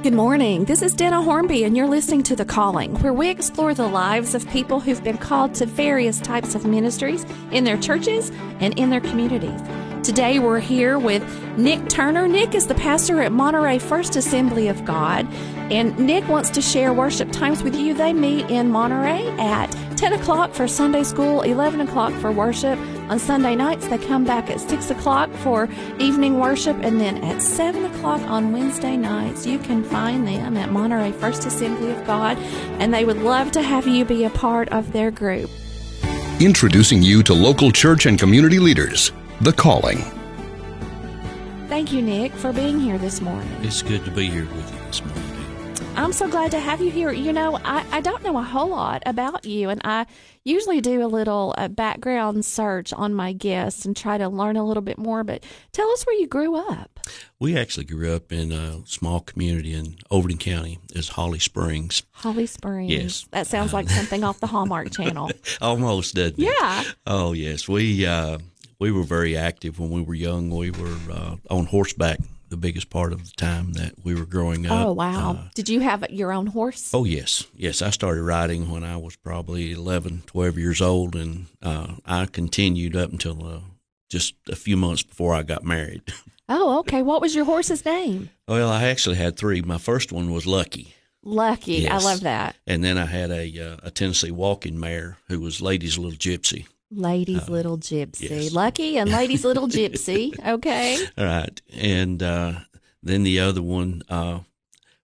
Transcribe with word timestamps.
Good 0.00 0.14
morning. 0.14 0.64
This 0.64 0.80
is 0.82 0.94
Denna 0.94 1.20
Hornby, 1.20 1.64
and 1.64 1.76
you're 1.76 1.88
listening 1.88 2.22
to 2.22 2.36
The 2.36 2.44
Calling, 2.44 2.94
where 3.00 3.12
we 3.12 3.28
explore 3.30 3.74
the 3.74 3.88
lives 3.88 4.32
of 4.32 4.48
people 4.48 4.78
who've 4.78 5.02
been 5.02 5.18
called 5.18 5.56
to 5.56 5.66
various 5.66 6.20
types 6.20 6.54
of 6.54 6.64
ministries 6.64 7.26
in 7.50 7.64
their 7.64 7.76
churches 7.76 8.30
and 8.60 8.78
in 8.78 8.90
their 8.90 9.00
communities. 9.00 9.60
Today 10.08 10.38
we're 10.38 10.58
here 10.58 10.98
with 10.98 11.22
Nick 11.58 11.86
Turner. 11.90 12.26
Nick 12.26 12.54
is 12.54 12.66
the 12.66 12.74
pastor 12.74 13.20
at 13.20 13.30
Monterey 13.30 13.78
First 13.78 14.16
Assembly 14.16 14.68
of 14.68 14.82
God, 14.86 15.30
and 15.70 15.98
Nick 15.98 16.26
wants 16.28 16.48
to 16.48 16.62
share 16.62 16.94
worship 16.94 17.30
times 17.30 17.62
with 17.62 17.76
you. 17.76 17.92
They 17.92 18.14
meet 18.14 18.48
in 18.48 18.70
Monterey 18.70 19.28
at 19.38 19.66
10 19.98 20.14
o'clock 20.14 20.54
for 20.54 20.66
Sunday 20.66 21.02
school, 21.02 21.42
11 21.42 21.82
o'clock 21.82 22.14
for 22.22 22.32
worship. 22.32 22.78
On 23.10 23.18
Sunday 23.18 23.54
nights, 23.54 23.86
they 23.88 23.98
come 23.98 24.24
back 24.24 24.48
at 24.48 24.60
6 24.60 24.90
o'clock 24.90 25.30
for 25.42 25.68
evening 25.98 26.38
worship, 26.38 26.78
and 26.80 26.98
then 26.98 27.22
at 27.22 27.42
7 27.42 27.84
o'clock 27.84 28.22
on 28.22 28.50
Wednesday 28.50 28.96
nights, 28.96 29.44
you 29.44 29.58
can 29.58 29.84
find 29.84 30.26
them 30.26 30.56
at 30.56 30.72
Monterey 30.72 31.12
First 31.12 31.44
Assembly 31.44 31.90
of 31.90 32.06
God, 32.06 32.38
and 32.80 32.94
they 32.94 33.04
would 33.04 33.18
love 33.18 33.52
to 33.52 33.60
have 33.60 33.86
you 33.86 34.06
be 34.06 34.24
a 34.24 34.30
part 34.30 34.70
of 34.70 34.90
their 34.94 35.10
group. 35.10 35.50
Introducing 36.40 37.02
you 37.02 37.22
to 37.24 37.34
local 37.34 37.70
church 37.70 38.06
and 38.06 38.18
community 38.18 38.58
leaders. 38.58 39.12
The 39.40 39.52
Calling. 39.52 39.98
Thank 41.68 41.92
you, 41.92 42.02
Nick, 42.02 42.32
for 42.32 42.52
being 42.52 42.80
here 42.80 42.98
this 42.98 43.20
morning. 43.20 43.48
It's 43.62 43.82
good 43.82 44.04
to 44.04 44.10
be 44.10 44.28
here 44.28 44.46
with 44.46 44.72
you 44.72 44.86
this 44.86 45.04
morning. 45.04 45.24
I'm 45.94 46.12
so 46.12 46.28
glad 46.28 46.50
to 46.50 46.58
have 46.58 46.80
you 46.80 46.90
here. 46.90 47.12
You 47.12 47.32
know, 47.32 47.56
I, 47.64 47.84
I 47.92 48.00
don't 48.00 48.24
know 48.24 48.36
a 48.36 48.42
whole 48.42 48.70
lot 48.70 49.04
about 49.06 49.44
you, 49.44 49.68
and 49.68 49.80
I 49.84 50.06
usually 50.44 50.80
do 50.80 51.04
a 51.04 51.06
little 51.06 51.54
uh, 51.56 51.68
background 51.68 52.44
search 52.44 52.92
on 52.92 53.14
my 53.14 53.32
guests 53.32 53.84
and 53.84 53.96
try 53.96 54.18
to 54.18 54.28
learn 54.28 54.56
a 54.56 54.64
little 54.64 54.82
bit 54.82 54.98
more. 54.98 55.22
But 55.22 55.44
tell 55.70 55.88
us 55.92 56.04
where 56.04 56.18
you 56.18 56.26
grew 56.26 56.56
up. 56.56 56.98
We 57.38 57.56
actually 57.56 57.84
grew 57.84 58.12
up 58.12 58.32
in 58.32 58.50
a 58.50 58.84
small 58.86 59.20
community 59.20 59.72
in 59.72 59.98
Overton 60.10 60.38
County. 60.38 60.80
It's 60.94 61.10
Holly 61.10 61.38
Springs. 61.38 62.02
Holly 62.10 62.46
Springs. 62.46 62.90
Yes. 62.90 63.28
That 63.30 63.46
sounds 63.46 63.72
like 63.72 63.88
something 63.88 64.24
off 64.24 64.40
the 64.40 64.48
Hallmark 64.48 64.90
Channel. 64.90 65.30
Almost, 65.60 66.16
doesn't 66.16 66.40
it? 66.40 66.44
Yeah. 66.60 66.82
Oh, 67.06 67.32
yes. 67.34 67.68
We 67.68 68.04
uh, 68.06 68.38
we 68.78 68.90
were 68.92 69.02
very 69.02 69.36
active 69.36 69.78
when 69.78 69.90
we 69.90 70.02
were 70.02 70.14
young. 70.14 70.50
We 70.50 70.70
were 70.70 70.96
uh, 71.10 71.36
on 71.50 71.66
horseback 71.66 72.20
the 72.48 72.56
biggest 72.56 72.88
part 72.90 73.12
of 73.12 73.24
the 73.24 73.36
time 73.36 73.74
that 73.74 73.92
we 74.04 74.14
were 74.14 74.24
growing 74.24 74.66
up. 74.66 74.86
Oh, 74.86 74.92
wow. 74.92 75.32
Uh, 75.32 75.48
Did 75.54 75.68
you 75.68 75.80
have 75.80 76.08
your 76.10 76.32
own 76.32 76.46
horse? 76.46 76.90
Oh, 76.94 77.04
yes. 77.04 77.46
Yes, 77.54 77.82
I 77.82 77.90
started 77.90 78.22
riding 78.22 78.70
when 78.70 78.84
I 78.84 78.96
was 78.96 79.16
probably 79.16 79.72
11, 79.72 80.22
12 80.26 80.58
years 80.58 80.80
old, 80.80 81.14
and 81.14 81.46
uh, 81.62 81.96
I 82.06 82.26
continued 82.26 82.96
up 82.96 83.10
until 83.12 83.46
uh, 83.46 83.60
just 84.08 84.34
a 84.48 84.56
few 84.56 84.76
months 84.76 85.02
before 85.02 85.34
I 85.34 85.42
got 85.42 85.64
married. 85.64 86.02
Oh, 86.50 86.78
okay. 86.78 87.02
What 87.02 87.20
was 87.20 87.34
your 87.34 87.44
horse's 87.44 87.84
name? 87.84 88.30
well, 88.48 88.70
I 88.70 88.84
actually 88.84 89.16
had 89.16 89.36
three. 89.36 89.60
My 89.60 89.76
first 89.76 90.12
one 90.12 90.32
was 90.32 90.46
Lucky. 90.46 90.94
Lucky. 91.22 91.74
Yes. 91.74 92.02
I 92.02 92.08
love 92.10 92.20
that. 92.20 92.56
And 92.66 92.82
then 92.82 92.96
I 92.96 93.04
had 93.04 93.30
a 93.30 93.72
uh, 93.72 93.76
a 93.82 93.90
Tennessee 93.90 94.30
walking 94.30 94.80
mare 94.80 95.18
who 95.28 95.40
was 95.40 95.60
Lady's 95.60 95.98
Little 95.98 96.16
Gypsy. 96.18 96.66
Lady's 96.90 97.48
Little 97.48 97.78
Gypsy. 97.78 98.30
Uh, 98.30 98.34
yes. 98.34 98.52
Lucky 98.52 98.96
and 98.98 99.10
Lady's 99.10 99.44
Little 99.44 99.68
Gypsy. 99.68 100.32
Okay. 100.46 100.98
All 101.18 101.24
right. 101.24 101.60
And 101.74 102.22
uh, 102.22 102.52
then 103.02 103.22
the 103.24 103.40
other 103.40 103.62
one 103.62 104.02
uh, 104.08 104.40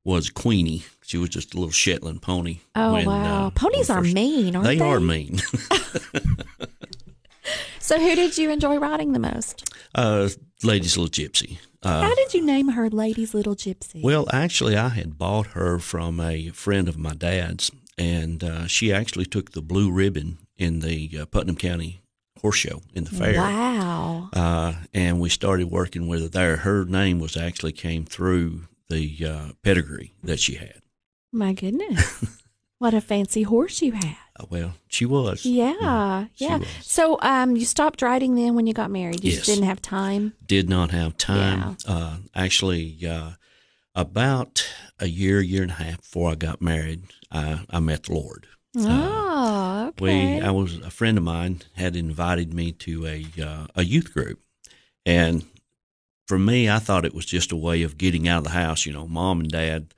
was 0.04 0.30
Queenie. 0.30 0.84
She 1.04 1.18
was 1.18 1.28
just 1.28 1.52
a 1.54 1.58
little 1.58 1.70
Shetland 1.70 2.22
pony. 2.22 2.60
Oh, 2.74 2.94
when, 2.94 3.04
wow. 3.06 3.46
uh, 3.46 3.50
Ponies 3.50 3.90
are 3.90 4.02
first- 4.02 4.14
mean, 4.14 4.56
aren't 4.56 4.66
They 4.66 4.78
they? 4.78 4.84
are 4.84 5.00
mean. 5.00 5.40
So, 7.78 8.00
who 8.00 8.14
did 8.14 8.38
you 8.38 8.50
enjoy 8.50 8.78
riding 8.78 9.12
the 9.12 9.18
most? 9.18 9.70
uh, 9.94 10.30
Lady's 10.62 10.96
Little 10.96 11.10
Gypsy. 11.10 11.58
Uh, 11.82 12.00
How 12.00 12.14
did 12.14 12.32
you 12.32 12.42
name 12.42 12.70
her 12.70 12.88
Lady's 12.88 13.34
Little 13.34 13.54
Gypsy? 13.54 14.02
well, 14.02 14.26
actually, 14.32 14.74
I 14.74 14.88
had 14.88 15.18
bought 15.18 15.48
her 15.48 15.78
from 15.78 16.18
a 16.18 16.48
friend 16.48 16.88
of 16.88 16.96
my 16.96 17.12
dad's, 17.12 17.70
and 17.98 18.42
uh, 18.42 18.66
she 18.66 18.90
actually 18.90 19.26
took 19.26 19.52
the 19.52 19.60
blue 19.60 19.92
ribbon 19.92 20.38
in 20.56 20.80
the 20.80 21.10
uh, 21.20 21.26
Putnam 21.26 21.56
County 21.56 22.02
Horse 22.40 22.56
Show 22.56 22.82
in 22.94 23.04
the 23.04 23.10
fair. 23.10 23.34
Wow. 23.38 24.28
uh, 24.32 24.74
and 24.92 25.20
we 25.20 25.28
started 25.28 25.70
working 25.70 26.06
with 26.08 26.22
her 26.22 26.28
there. 26.28 26.56
Her 26.58 26.84
name 26.84 27.18
was 27.18 27.36
actually 27.36 27.72
came 27.72 28.04
through 28.04 28.68
the 28.88 29.24
uh, 29.26 29.48
pedigree 29.62 30.14
that 30.22 30.38
she 30.40 30.54
had. 30.56 30.80
My 31.32 31.52
goodness. 31.52 32.24
what 32.78 32.94
a 32.94 33.00
fancy 33.00 33.42
horse 33.42 33.80
you 33.82 33.92
had. 33.92 34.16
Uh, 34.38 34.44
well, 34.50 34.74
she 34.88 35.06
was. 35.06 35.44
Yeah. 35.46 36.26
she 36.34 36.44
Yeah. 36.44 36.58
was. 36.58 36.68
So, 36.82 37.18
um, 37.22 37.56
you 37.56 37.64
stopped 37.64 38.02
riding 38.02 38.34
then 38.34 38.54
when 38.54 38.66
you 38.66 38.74
got 38.74 38.90
married. 38.90 39.24
You 39.24 39.30
just 39.32 39.48
Yes. 39.48 39.56
didn't 39.56 39.68
have 39.68 39.80
time. 39.82 40.34
Did 40.46 40.68
not 40.68 40.90
have 40.90 41.16
time. 41.16 41.76
Uh, 41.86 42.18
actually, 42.34 42.98
uh, 43.06 43.32
about 43.94 44.68
a 44.98 45.06
year, 45.06 45.40
year 45.40 45.62
and 45.62 45.70
a 45.70 45.74
half 45.74 45.98
before 45.98 46.30
I 46.32 46.34
got 46.34 46.60
married, 46.60 47.04
I, 47.30 47.60
I 47.70 47.80
met 47.80 48.04
the 48.04 48.14
Lord. 48.14 48.46
Oh, 48.76 49.86
okay. 49.88 50.38
We, 50.38 50.40
I 50.40 50.50
was 50.50 50.78
a 50.78 50.90
friend 50.90 51.18
of 51.18 51.24
mine 51.24 51.62
had 51.74 51.96
invited 51.96 52.52
me 52.54 52.72
to 52.72 53.06
a 53.06 53.26
uh, 53.42 53.66
a 53.74 53.84
youth 53.84 54.12
group, 54.12 54.40
and 55.04 55.44
for 56.26 56.38
me, 56.38 56.68
I 56.70 56.78
thought 56.78 57.04
it 57.04 57.14
was 57.14 57.26
just 57.26 57.52
a 57.52 57.56
way 57.56 57.82
of 57.82 57.98
getting 57.98 58.28
out 58.28 58.38
of 58.38 58.44
the 58.44 58.50
house. 58.50 58.86
You 58.86 58.92
know, 58.92 59.06
mom 59.06 59.40
and 59.40 59.50
dad. 59.50 59.94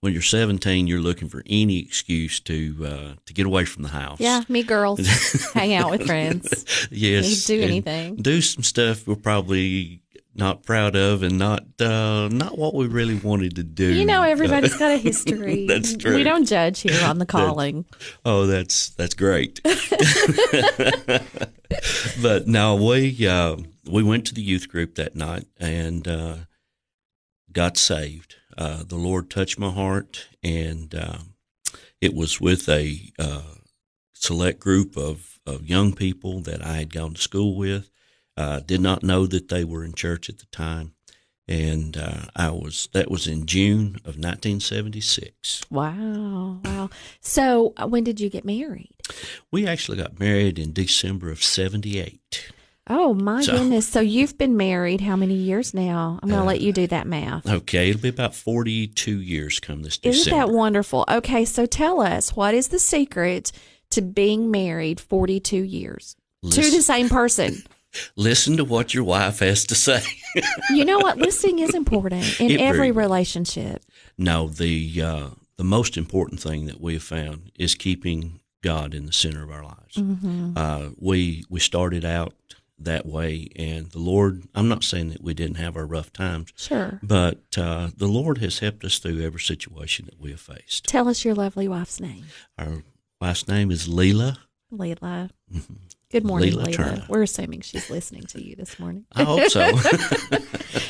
When 0.00 0.12
you're 0.12 0.20
17, 0.20 0.88
you're 0.88 0.98
looking 0.98 1.28
for 1.28 1.44
any 1.46 1.78
excuse 1.78 2.40
to 2.40 2.76
uh, 2.84 3.14
to 3.24 3.32
get 3.32 3.46
away 3.46 3.64
from 3.64 3.84
the 3.84 3.88
house. 3.90 4.18
yeah, 4.18 4.42
me 4.48 4.64
girls 4.64 4.98
hang 5.54 5.74
out 5.74 5.92
with 5.92 6.04
friends. 6.06 6.88
yes. 6.90 7.44
do 7.46 7.60
anything. 7.60 8.16
Do 8.16 8.40
some 8.40 8.64
stuff 8.64 9.06
we're 9.06 9.14
probably 9.14 10.02
not 10.34 10.62
proud 10.62 10.96
of, 10.96 11.22
and 11.22 11.38
not 11.38 11.64
uh, 11.80 12.28
not 12.28 12.58
what 12.58 12.74
we 12.74 12.86
really 12.86 13.16
wanted 13.16 13.56
to 13.56 13.62
do. 13.62 13.92
You 13.92 14.04
know, 14.04 14.22
everybody's 14.22 14.76
got 14.76 14.92
a 14.92 14.96
history. 14.98 15.66
That's 15.66 15.96
true. 15.96 16.14
We 16.14 16.22
don't 16.22 16.46
judge 16.46 16.80
here 16.80 17.04
on 17.04 17.18
the 17.18 17.26
calling. 17.26 17.84
Oh, 18.24 18.46
that's 18.46 18.90
that's 18.90 19.14
great. 19.14 19.60
but 22.22 22.46
no, 22.46 22.76
we 22.76 23.26
uh, 23.26 23.56
we 23.90 24.02
went 24.02 24.26
to 24.26 24.34
the 24.34 24.42
youth 24.42 24.68
group 24.68 24.94
that 24.94 25.16
night 25.16 25.46
and 25.58 26.06
uh, 26.08 26.36
got 27.52 27.76
saved. 27.76 28.36
Uh, 28.56 28.84
the 28.86 28.96
Lord 28.96 29.30
touched 29.30 29.58
my 29.58 29.70
heart, 29.70 30.28
and 30.42 30.94
uh, 30.94 31.18
it 32.00 32.14
was 32.14 32.40
with 32.40 32.68
a 32.68 33.00
uh, 33.18 33.42
select 34.12 34.60
group 34.60 34.96
of, 34.96 35.38
of 35.46 35.68
young 35.68 35.94
people 35.94 36.40
that 36.42 36.64
I 36.64 36.74
had 36.74 36.92
gone 36.92 37.14
to 37.14 37.20
school 37.20 37.56
with. 37.56 37.90
Uh, 38.36 38.60
did 38.60 38.80
not 38.80 39.02
know 39.02 39.26
that 39.26 39.48
they 39.48 39.62
were 39.64 39.84
in 39.84 39.92
church 39.92 40.28
at 40.30 40.38
the 40.38 40.46
time, 40.46 40.94
and 41.46 41.96
uh, 41.98 42.22
I 42.34 42.50
was 42.50 42.88
that 42.94 43.10
was 43.10 43.26
in 43.26 43.44
June 43.46 43.96
of 44.06 44.16
1976. 44.16 45.62
Wow. 45.70 46.60
Wow. 46.64 46.90
So, 47.20 47.72
uh, 47.76 47.86
when 47.86 48.04
did 48.04 48.20
you 48.20 48.30
get 48.30 48.44
married? 48.44 48.94
We 49.50 49.66
actually 49.66 49.98
got 49.98 50.18
married 50.18 50.58
in 50.58 50.72
December 50.72 51.30
of 51.30 51.42
78. 51.42 52.52
Oh, 52.88 53.14
my 53.14 53.42
So- 53.42 53.52
goodness. 53.58 53.86
So, 53.86 54.00
you've 54.00 54.36
been 54.38 54.56
married 54.56 55.00
how 55.02 55.14
many 55.16 55.34
years 55.34 55.72
now? 55.74 56.18
I'm 56.22 56.28
going 56.28 56.40
to 56.40 56.44
Uh, 56.44 56.46
let 56.48 56.60
you 56.62 56.72
do 56.72 56.86
that 56.88 57.06
math. 57.06 57.46
Okay, 57.46 57.90
it'll 57.90 58.02
be 58.02 58.08
about 58.08 58.34
42 58.34 59.20
years 59.20 59.60
come 59.60 59.82
this 59.82 59.98
December. 59.98 60.18
Isn't 60.18 60.32
that 60.48 60.50
wonderful? 60.54 61.04
Okay, 61.08 61.44
so 61.44 61.66
tell 61.66 62.00
us 62.00 62.34
what 62.34 62.54
is 62.54 62.68
the 62.68 62.78
secret 62.78 63.52
to 63.90 64.02
being 64.02 64.50
married 64.50 64.98
42 65.00 65.62
years 65.62 66.16
to 66.50 66.70
the 66.70 66.82
same 66.82 67.08
person? 67.08 67.62
Listen 68.16 68.56
to 68.56 68.64
what 68.64 68.94
your 68.94 69.04
wife 69.04 69.40
has 69.40 69.64
to 69.66 69.74
say. 69.74 70.02
you 70.70 70.84
know 70.84 70.98
what? 70.98 71.18
Listening 71.18 71.58
is 71.60 71.74
important 71.74 72.40
in 72.40 72.50
It 72.50 72.60
every 72.60 72.90
much- 72.92 72.96
relationship. 73.04 73.82
no, 74.18 74.48
the 74.48 75.02
uh, 75.02 75.28
the 75.56 75.64
most 75.64 75.96
important 75.96 76.40
thing 76.40 76.66
that 76.66 76.80
we 76.80 76.94
have 76.94 77.02
found 77.02 77.50
is 77.58 77.74
keeping 77.74 78.40
God 78.62 78.94
in 78.94 79.06
the 79.06 79.12
center 79.12 79.42
of 79.42 79.50
our 79.50 79.64
lives. 79.64 79.96
Mm-hmm. 79.96 80.52
Uh, 80.56 80.90
we 80.98 81.44
we 81.50 81.60
started 81.60 82.04
out 82.04 82.34
that 82.78 83.06
way, 83.06 83.48
and 83.54 83.90
the 83.92 83.98
Lord. 84.00 84.42
I'm 84.54 84.68
not 84.68 84.82
saying 84.82 85.10
that 85.10 85.22
we 85.22 85.34
didn't 85.34 85.56
have 85.56 85.76
our 85.76 85.86
rough 85.86 86.12
times, 86.12 86.52
Sure. 86.56 86.98
but 87.02 87.38
uh, 87.56 87.90
the 87.96 88.08
Lord 88.08 88.38
has 88.38 88.58
helped 88.60 88.84
us 88.84 88.98
through 88.98 89.20
every 89.22 89.40
situation 89.40 90.06
that 90.06 90.18
we 90.20 90.30
have 90.30 90.40
faced. 90.40 90.86
Tell 90.86 91.08
us 91.08 91.24
your 91.24 91.34
lovely 91.34 91.68
wife's 91.68 92.00
name, 92.00 92.24
Our 92.58 92.82
last 93.20 93.46
name 93.48 93.70
is 93.70 93.86
Leela. 93.86 94.38
Leila. 94.72 95.30
Good 96.12 96.24
morning, 96.24 96.50
Leila 96.50 96.64
Leila. 96.64 96.76
Turner. 96.76 97.04
We're 97.08 97.22
assuming 97.22 97.62
she's 97.62 97.88
listening 97.88 98.24
to 98.26 98.42
you 98.42 98.54
this 98.54 98.78
morning. 98.78 99.06
I 99.12 99.24
hope 99.24 99.48
so. 99.50 99.72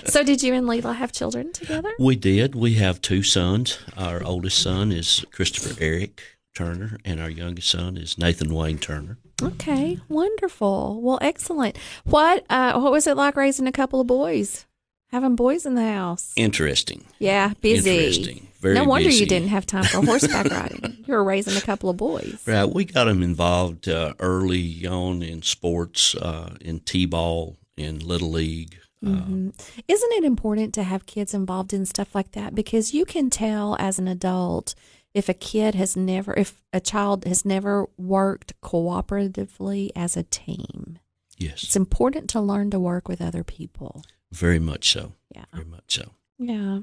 So, 0.05 0.23
did 0.23 0.43
you 0.43 0.53
and 0.53 0.67
Leila 0.67 0.93
have 0.93 1.11
children 1.13 1.53
together? 1.53 1.91
We 1.99 2.17
did. 2.17 2.55
We 2.55 2.75
have 2.75 3.01
two 3.01 3.23
sons. 3.23 3.79
Our 3.97 4.23
oldest 4.23 4.61
son 4.61 4.93
is 4.93 5.25
Christopher 5.33 5.75
Eric 5.81 6.23
Turner, 6.55 6.99
and 7.05 7.19
our 7.19 7.31
youngest 7.31 7.71
son 7.71 7.97
is 7.97 8.19
Nathan 8.19 8.53
Wayne 8.53 8.79
Turner. 8.79 9.17
Okay, 9.41 9.99
wonderful. 10.11 11.01
Well, 11.01 11.19
excellent. 11.23 11.79
What 12.05 12.45
uh, 12.51 12.79
what 12.79 12.93
was 12.93 13.07
it 13.07 13.17
like 13.17 13.37
raising 13.37 13.67
a 13.67 13.73
couple 13.73 14.01
of 14.03 14.07
boys? 14.07 14.67
Having 15.13 15.37
boys 15.37 15.67
in 15.67 15.75
the 15.75 15.85
house? 15.85 16.33
Interesting. 16.37 17.05
Yeah, 17.19 17.53
busy. 17.61 17.91
Interesting. 17.99 18.49
Very 18.61 18.75
no 18.75 18.85
wonder 18.85 19.09
busy. 19.09 19.21
you 19.25 19.27
didn't 19.29 19.49
have 19.49 19.67
time 19.67 19.85
for 19.85 20.01
horseback 20.05 20.47
riding. 20.51 21.05
You 21.07 21.15
were 21.15 21.25
raising 21.25 21.57
a 21.57 21.61
couple 21.61 21.91
of 21.91 21.97
boys. 21.97 22.43
Right. 22.47 22.65
We 22.65 22.85
got 22.87 23.05
them 23.05 23.23
involved 23.23 23.89
uh, 23.89 24.15
early 24.21 24.87
on 24.87 25.23
in 25.23 25.43
sports, 25.43 26.15
uh, 26.15 26.55
in 26.61 26.81
t-ball, 26.81 27.59
in 27.77 27.99
little 27.99 28.31
league. 28.31 28.79
hmm 29.03 29.51
Isn't 29.89 30.13
it 30.13 30.25
important 30.25 30.73
to 30.75 30.83
have 30.85 31.07
kids 31.07 31.35
involved 31.35 31.73
in 31.75 31.85
stuff 31.85 32.15
like 32.15 32.33
that? 32.33 32.55
Because 32.55 32.95
you 32.95 33.05
can 33.05 33.29
tell 33.31 33.77
as 33.79 33.99
an 33.99 34.09
adult 34.09 34.75
if 35.13 35.29
a 35.29 35.35
kid 35.35 35.75
has 35.75 35.95
never, 35.97 36.33
if 36.39 36.63
a 36.73 36.81
child 36.81 37.25
has 37.27 37.45
never 37.45 37.87
worked 37.99 38.59
cooperatively 38.63 39.91
as 39.95 40.17
a 40.17 40.23
team. 40.23 40.99
Yes, 41.37 41.65
It's 41.65 41.77
important 41.77 42.31
to 42.31 42.41
learn 42.41 42.71
to 42.71 42.79
work 42.81 43.09
with 43.09 43.21
other 43.21 43.43
people. 43.45 44.05
Very 44.33 44.59
much 44.59 44.91
so. 44.93 45.13
Yeah. 45.35 45.45
Very 45.53 45.67
much 45.67 45.85
so. 45.95 46.11
Yeah. 46.39 46.81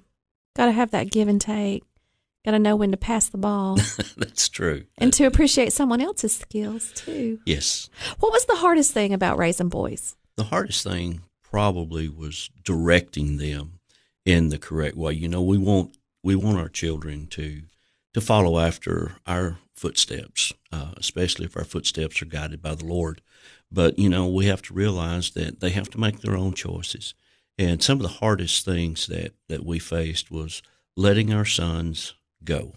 Got 0.56 0.68
to 0.68 0.72
have 0.72 0.92
that 0.92 1.12
give 1.12 1.28
and 1.28 1.40
take. 1.42 1.84
Got 2.46 2.52
to 2.52 2.60
know 2.60 2.76
when 2.78 2.92
to 2.92 2.98
pass 2.98 3.28
the 3.30 3.38
ball 3.38 3.76
That's 4.18 4.48
true. 4.48 4.86
and 4.98 5.12
to 5.14 5.26
appreciate 5.26 5.74
someone 5.74 6.00
else's 6.02 6.36
skills 6.36 6.92
too. 6.96 7.40
yes, 7.46 7.90
What 8.20 8.32
was 8.32 8.46
the 8.46 8.56
hardest 8.56 8.94
thing 8.94 9.14
about 9.14 9.38
raising 9.38 9.70
boys? 9.70 10.16
the 10.38 10.46
hardest 10.46 10.84
thing 10.86 11.22
probably 11.42 12.08
was 12.08 12.50
directing 12.64 13.38
them 13.38 13.80
in 14.26 14.48
the 14.50 14.58
correct 14.58 14.96
way. 14.96 15.12
You 15.14 15.28
know, 15.28 15.42
we 15.42 15.58
want 15.58 15.98
we 16.24 16.34
want 16.36 16.58
our 16.58 16.70
children 16.70 17.28
to 17.32 17.64
to 18.14 18.22
follow 18.22 18.58
after 18.58 19.18
our 19.28 19.58
footsteps, 19.74 20.54
uh, 20.72 20.92
especially 20.96 21.46
if 21.46 21.58
our 21.58 21.66
footsteps 21.66 22.22
are 22.22 22.26
guided 22.26 22.62
by 22.62 22.74
the 22.76 22.86
Lord. 22.86 23.22
But 23.70 24.00
you 24.00 24.08
know, 24.08 24.28
we 24.28 24.46
have 24.46 24.62
to 24.64 24.74
realize 24.74 25.32
that 25.32 25.60
they 25.60 25.72
have 25.72 25.90
to 25.92 26.00
make 26.00 26.22
their 26.22 26.38
own 26.38 26.54
choices. 26.54 27.14
And 27.60 27.84
some 27.84 27.98
of 27.98 28.04
the 28.04 28.18
hardest 28.20 28.64
things 28.66 29.06
that 29.08 29.34
that 29.50 29.64
we 29.66 29.78
faced 29.80 30.32
was 30.32 30.64
letting 30.96 31.32
our 31.34 31.46
sons 31.46 32.14
go, 32.44 32.74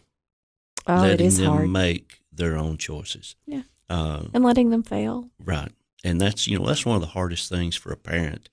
Oh, 0.87 0.97
letting 0.97 1.31
them 1.35 1.47
hard. 1.47 1.71
make 1.71 2.21
their 2.33 2.57
own 2.57 2.77
choices. 2.77 3.37
Yeah. 3.47 3.63
Uh, 3.89 4.25
And 4.35 4.43
letting 4.45 4.71
them 4.71 4.83
fail. 4.83 5.31
Right. 5.43 5.71
And 6.05 6.21
that's, 6.21 6.49
you 6.49 6.59
know, 6.59 6.67
that's 6.67 6.85
one 6.85 6.97
of 6.97 7.01
the 7.03 7.09
hardest 7.19 7.49
things 7.49 7.77
for 7.77 7.93
a 7.93 7.97
parent 7.97 8.49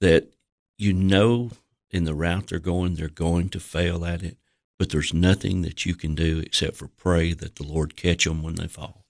that 0.00 0.32
you 0.78 0.92
know 0.94 1.50
in 1.90 2.04
the 2.04 2.14
route 2.14 2.46
they're 2.48 2.58
going, 2.58 2.94
they're 2.94 3.08
going 3.08 3.50
to 3.50 3.60
fail 3.60 4.06
at 4.06 4.22
it, 4.22 4.38
but 4.78 4.88
there's 4.90 5.12
nothing 5.12 5.60
that 5.62 5.84
you 5.84 5.94
can 5.94 6.14
do 6.14 6.38
except 6.38 6.76
for 6.76 6.88
pray 6.88 7.34
that 7.34 7.56
the 7.56 7.64
Lord 7.64 7.94
catch 7.96 8.24
them 8.24 8.42
when 8.42 8.54
they 8.54 8.68
fall. 8.68 9.04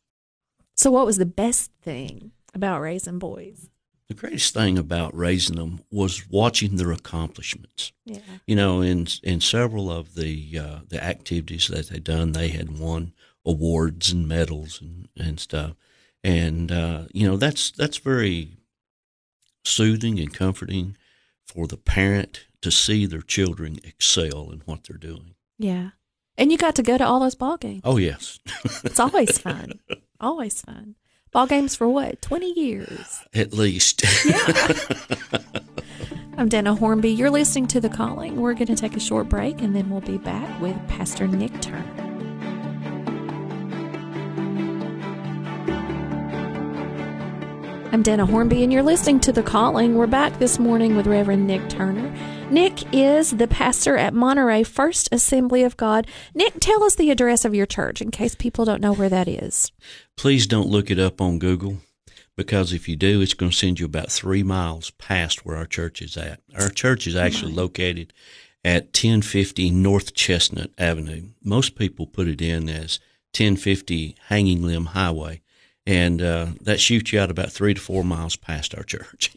So, 0.75 0.90
what 0.90 1.06
was 1.06 1.19
the 1.19 1.26
best 1.26 1.70
thing 1.82 2.32
about 2.55 2.81
raising 2.81 3.19
boys? 3.19 3.69
The 4.08 4.14
greatest 4.14 4.55
thing 4.55 4.78
about 4.78 5.14
raising 5.14 5.56
them 5.56 5.81
was 5.90 6.28
watching 6.31 6.76
their 6.76 6.93
accomplishments. 6.93 7.93
Yeah. 8.06 8.20
You 8.46 8.56
know, 8.56 8.81
in 8.81 9.06
in 9.22 9.40
several 9.40 9.90
of 9.90 10.14
the 10.14 10.58
uh, 10.58 10.78
the 10.88 11.02
activities 11.02 11.69
that 11.69 11.88
they'd 11.90 12.05
done, 12.05 12.32
they 12.32 12.49
had 12.49 12.78
won 12.78 13.12
awards 13.44 14.10
and 14.10 14.26
medals 14.26 14.81
and, 14.81 15.08
and 15.16 15.38
stuff. 15.38 15.75
And 16.25 16.72
uh, 16.72 17.05
you 17.12 17.28
know, 17.28 17.37
that's 17.37 17.70
that's 17.70 17.99
very 17.99 18.56
soothing 19.64 20.19
and 20.19 20.32
comforting 20.32 20.96
for 21.46 21.66
the 21.66 21.76
parent 21.76 22.46
to 22.62 22.70
see 22.70 23.06
their 23.06 23.20
children 23.22 23.78
excel 23.84 24.50
in 24.50 24.62
what 24.64 24.84
they're 24.84 24.96
doing. 24.96 25.34
Yeah. 25.58 25.90
And 26.37 26.52
you 26.52 26.58
got 26.58 26.76
to 26.76 26.82
go 26.82 26.96
to 26.96 27.05
all 27.06 27.20
those 27.20 27.34
ball 27.34 27.56
games. 27.56 27.82
Oh 27.84 27.96
yes, 27.96 28.38
It's 28.84 29.00
always 29.00 29.38
fun. 29.46 29.81
always 30.20 30.62
fun. 30.62 30.94
Ball 31.38 31.46
games 31.46 31.76
for 31.76 31.88
what? 31.88 32.20
20 32.20 32.52
years. 32.61 33.25
at 33.32 33.52
least. 33.52 34.02
Yeah. 34.26 34.73
I'm 36.37 36.49
Denna 36.49 36.75
Hornby. 36.75 37.12
You're 37.12 37.31
listening 37.31 37.69
to 37.69 37.81
The 37.81 37.88
Calling. 37.88 38.40
We're 38.40 38.55
going 38.55 38.67
to 38.67 38.75
take 38.75 38.96
a 38.96 39.00
short 39.00 39.29
break 39.29 39.62
and 39.62 39.73
then 39.73 39.88
we'll 39.88 40.00
be 40.00 40.19
back 40.19 40.61
with 40.61 40.76
Pastor 40.88 41.29
Nick 41.29 41.61
Turner. 41.61 41.85
I'm 47.93 48.02
Denna 48.02 48.26
Hornby, 48.26 48.64
and 48.64 48.73
you're 48.73 48.82
listening 48.82 49.20
to 49.20 49.31
The 49.31 49.44
Calling. 49.44 49.94
We're 49.94 50.08
back 50.08 50.41
this 50.41 50.58
morning 50.58 50.96
with 50.96 51.06
Reverend 51.06 51.46
Nick 51.46 51.69
Turner. 51.69 52.12
Nick 52.50 52.95
is 52.95 53.37
the 53.37 53.47
pastor 53.47 53.99
at 53.99 54.15
Monterey 54.15 54.62
First 54.62 55.11
Assembly 55.12 55.65
of 55.65 55.77
God. 55.77 56.06
Nick, 56.35 56.55
tell 56.61 56.83
us 56.83 56.95
the 56.95 57.11
address 57.11 57.45
of 57.45 57.55
your 57.55 57.67
church 57.67 58.00
in 58.00 58.11
case 58.11 58.35
people 58.35 58.65
don't 58.65 58.81
know 58.81 58.95
where 58.95 59.11
that 59.11 59.29
is. 59.29 59.71
Please 60.17 60.47
don't 60.47 60.69
look 60.69 60.91
it 60.91 60.99
up 60.99 61.21
on 61.21 61.39
Google 61.39 61.77
because 62.37 62.73
if 62.73 62.89
you 62.89 62.97
do, 62.97 63.21
it's 63.21 63.35
going 63.35 63.50
to 63.50 63.56
send 63.56 63.79
you 63.79 63.85
about 63.85 64.11
three 64.11 64.43
miles 64.43 64.91
past 64.93 65.45
where 65.45 65.59
our 65.59 65.67
church 65.67 66.00
is 66.00 66.17
at. 66.17 66.41
Our 66.59 66.71
church 66.71 67.06
is 67.06 67.15
actually 67.15 67.53
located 67.53 68.15
at 68.65 68.85
1050 68.85 69.71
North 69.71 70.15
Chestnut 70.15 70.71
Avenue. 70.79 71.29
Most 71.44 71.77
people 71.77 72.06
put 72.06 72.29
it 72.29 72.41
in 72.41 72.71
as 72.71 72.99
1050 73.37 74.17
Hanging 74.29 74.62
Limb 74.62 74.87
Highway, 74.87 75.43
and 75.87 76.23
uh, 76.23 76.47
that 76.62 76.81
shoots 76.81 77.12
you 77.12 77.21
out 77.21 77.31
about 77.31 77.53
three 77.53 77.75
to 77.75 77.81
four 77.81 78.05
miles 78.05 78.37
past 78.37 78.75
our 78.75 78.83
church. 78.85 79.37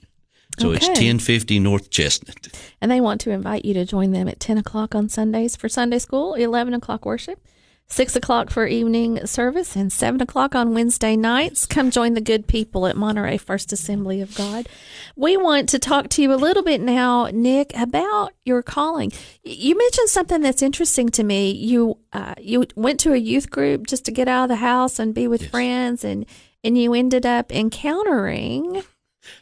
So 0.59 0.71
it's 0.71 0.87
1050 0.87 1.59
North 1.59 1.89
Chestnut. 1.89 2.47
And 2.81 2.91
they 2.91 3.01
want 3.01 3.21
to 3.21 3.31
invite 3.31 3.65
you 3.65 3.73
to 3.75 3.85
join 3.85 4.11
them 4.11 4.27
at 4.27 4.39
10 4.39 4.57
o'clock 4.57 4.93
on 4.93 5.09
Sundays 5.09 5.55
for 5.55 5.69
Sunday 5.69 5.99
school, 5.99 6.33
11 6.35 6.73
o'clock 6.73 7.05
worship, 7.05 7.43
6 7.87 8.15
o'clock 8.15 8.49
for 8.49 8.67
evening 8.67 9.25
service, 9.25 9.75
and 9.75 9.91
7 9.91 10.21
o'clock 10.21 10.53
on 10.55 10.73
Wednesday 10.73 11.15
nights. 11.15 11.65
Come 11.65 11.89
join 11.91 12.13
the 12.13 12.21
good 12.21 12.47
people 12.47 12.85
at 12.87 12.95
Monterey 12.95 13.37
First 13.37 13.73
Assembly 13.73 14.21
of 14.21 14.33
God. 14.35 14.67
We 15.15 15.35
want 15.35 15.67
to 15.69 15.79
talk 15.79 16.07
to 16.09 16.21
you 16.21 16.31
a 16.33 16.35
little 16.35 16.63
bit 16.63 16.79
now, 16.79 17.27
Nick, 17.33 17.71
about 17.75 18.33
your 18.45 18.61
calling. 18.61 19.11
You 19.43 19.77
mentioned 19.77 20.09
something 20.09 20.41
that's 20.41 20.61
interesting 20.61 21.09
to 21.09 21.23
me. 21.23 21.51
You 21.51 21.97
uh, 22.13 22.35
you 22.39 22.65
went 22.75 22.99
to 23.01 23.13
a 23.13 23.17
youth 23.17 23.49
group 23.49 23.87
just 23.87 24.05
to 24.05 24.11
get 24.11 24.27
out 24.27 24.43
of 24.43 24.49
the 24.49 24.55
house 24.57 24.99
and 24.99 25.13
be 25.13 25.27
with 25.27 25.41
Yes. 25.43 25.51
friends, 25.51 26.03
and, 26.05 26.25
and 26.63 26.77
you 26.77 26.93
ended 26.93 27.25
up 27.25 27.51
encountering 27.51 28.83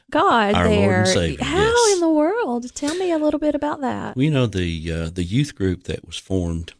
God 0.09 0.55
Our 0.55 0.67
there. 0.67 1.05
Savior, 1.05 1.43
How 1.43 1.57
yes. 1.57 1.93
in 1.95 1.99
the 2.01 2.09
world? 2.09 2.73
Tell 2.75 2.95
me 2.95 3.11
a 3.11 3.17
little 3.17 3.39
bit 3.39 3.55
about 3.55 3.81
that. 3.81 4.15
We 4.15 4.29
know 4.29 4.45
the 4.47 4.91
uh, 4.91 5.09
the 5.09 5.23
youth 5.23 5.55
group 5.55 5.83
that 5.83 6.05
was 6.05 6.17
formed. 6.17 6.73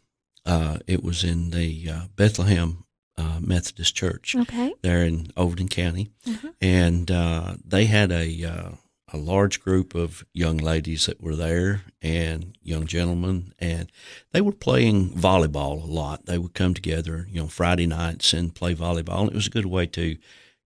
Uh, 0.45 0.77
it 0.87 1.03
was 1.03 1.23
in 1.23 1.51
the 1.51 1.89
uh, 1.89 2.01
Bethlehem 2.15 2.83
uh, 3.17 3.39
Methodist 3.41 3.95
Church 3.95 4.35
Okay. 4.35 4.73
there 4.81 5.03
in 5.05 5.27
Overton 5.37 5.67
County, 5.67 6.09
Mhm. 6.25 6.53
and 6.61 7.11
uh, 7.11 7.55
they 7.65 7.85
had 7.85 8.11
a 8.11 8.43
uh, 8.45 8.69
a 9.11 9.17
large 9.17 9.59
group 9.59 9.95
of 9.95 10.23
young 10.33 10.57
ladies 10.57 11.07
that 11.07 11.19
were 11.21 11.35
there 11.35 11.81
and 12.01 12.55
young 12.61 12.85
gentlemen, 12.85 13.53
and 13.59 13.91
they 14.31 14.39
were 14.41 14.51
playing 14.51 15.09
volleyball 15.09 15.81
a 15.83 15.87
lot. 15.87 16.25
They 16.27 16.37
would 16.37 16.53
come 16.53 16.73
together, 16.75 17.27
you 17.29 17.41
know, 17.41 17.47
Friday 17.47 17.87
nights 17.87 18.33
and 18.33 18.53
play 18.53 18.75
volleyball. 18.75 19.21
And 19.21 19.29
it 19.31 19.35
was 19.35 19.47
a 19.47 19.51
good 19.51 19.65
way 19.65 19.87
to 19.87 20.15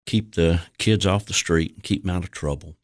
keep 0.05 0.35
the 0.35 0.61
kids 0.77 1.05
off 1.05 1.25
the 1.25 1.33
street 1.33 1.73
and 1.75 1.83
keep 1.83 2.03
them 2.03 2.15
out 2.15 2.23
of 2.23 2.31
trouble. 2.31 2.75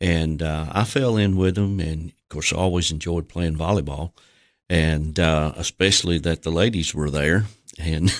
And 0.00 0.42
uh, 0.42 0.66
I 0.72 0.84
fell 0.84 1.16
in 1.16 1.36
with 1.36 1.54
them, 1.54 1.80
and 1.80 2.10
of 2.10 2.28
course, 2.28 2.52
I 2.52 2.56
always 2.56 2.90
enjoyed 2.90 3.28
playing 3.28 3.56
volleyball, 3.56 4.12
and 4.68 5.18
uh, 5.18 5.52
especially 5.56 6.18
that 6.18 6.42
the 6.42 6.50
ladies 6.50 6.94
were 6.94 7.10
there. 7.10 7.44
And 7.78 8.10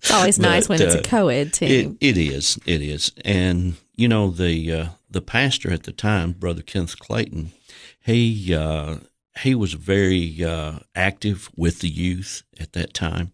It's 0.00 0.10
always 0.10 0.38
nice 0.38 0.68
But, 0.68 0.78
when 0.80 0.88
it's 0.88 0.94
a 0.94 1.00
uh, 1.00 1.02
co-ed 1.02 1.48
it, 1.48 1.52
team. 1.52 1.98
it 2.00 2.16
is, 2.16 2.58
it 2.66 2.82
is, 2.82 3.12
and 3.24 3.74
you 3.96 4.08
know 4.08 4.30
the 4.30 4.72
uh, 4.72 4.86
the 5.10 5.20
pastor 5.20 5.72
at 5.72 5.82
the 5.82 5.92
time, 5.92 6.32
Brother 6.32 6.62
Kenneth 6.62 6.98
Clayton, 6.98 7.52
he 8.00 8.54
uh, 8.54 8.96
he 9.40 9.54
was 9.54 9.74
very 9.74 10.42
uh, 10.44 10.78
active 10.94 11.50
with 11.56 11.80
the 11.80 11.88
youth 11.88 12.42
at 12.58 12.72
that 12.72 12.94
time, 12.94 13.32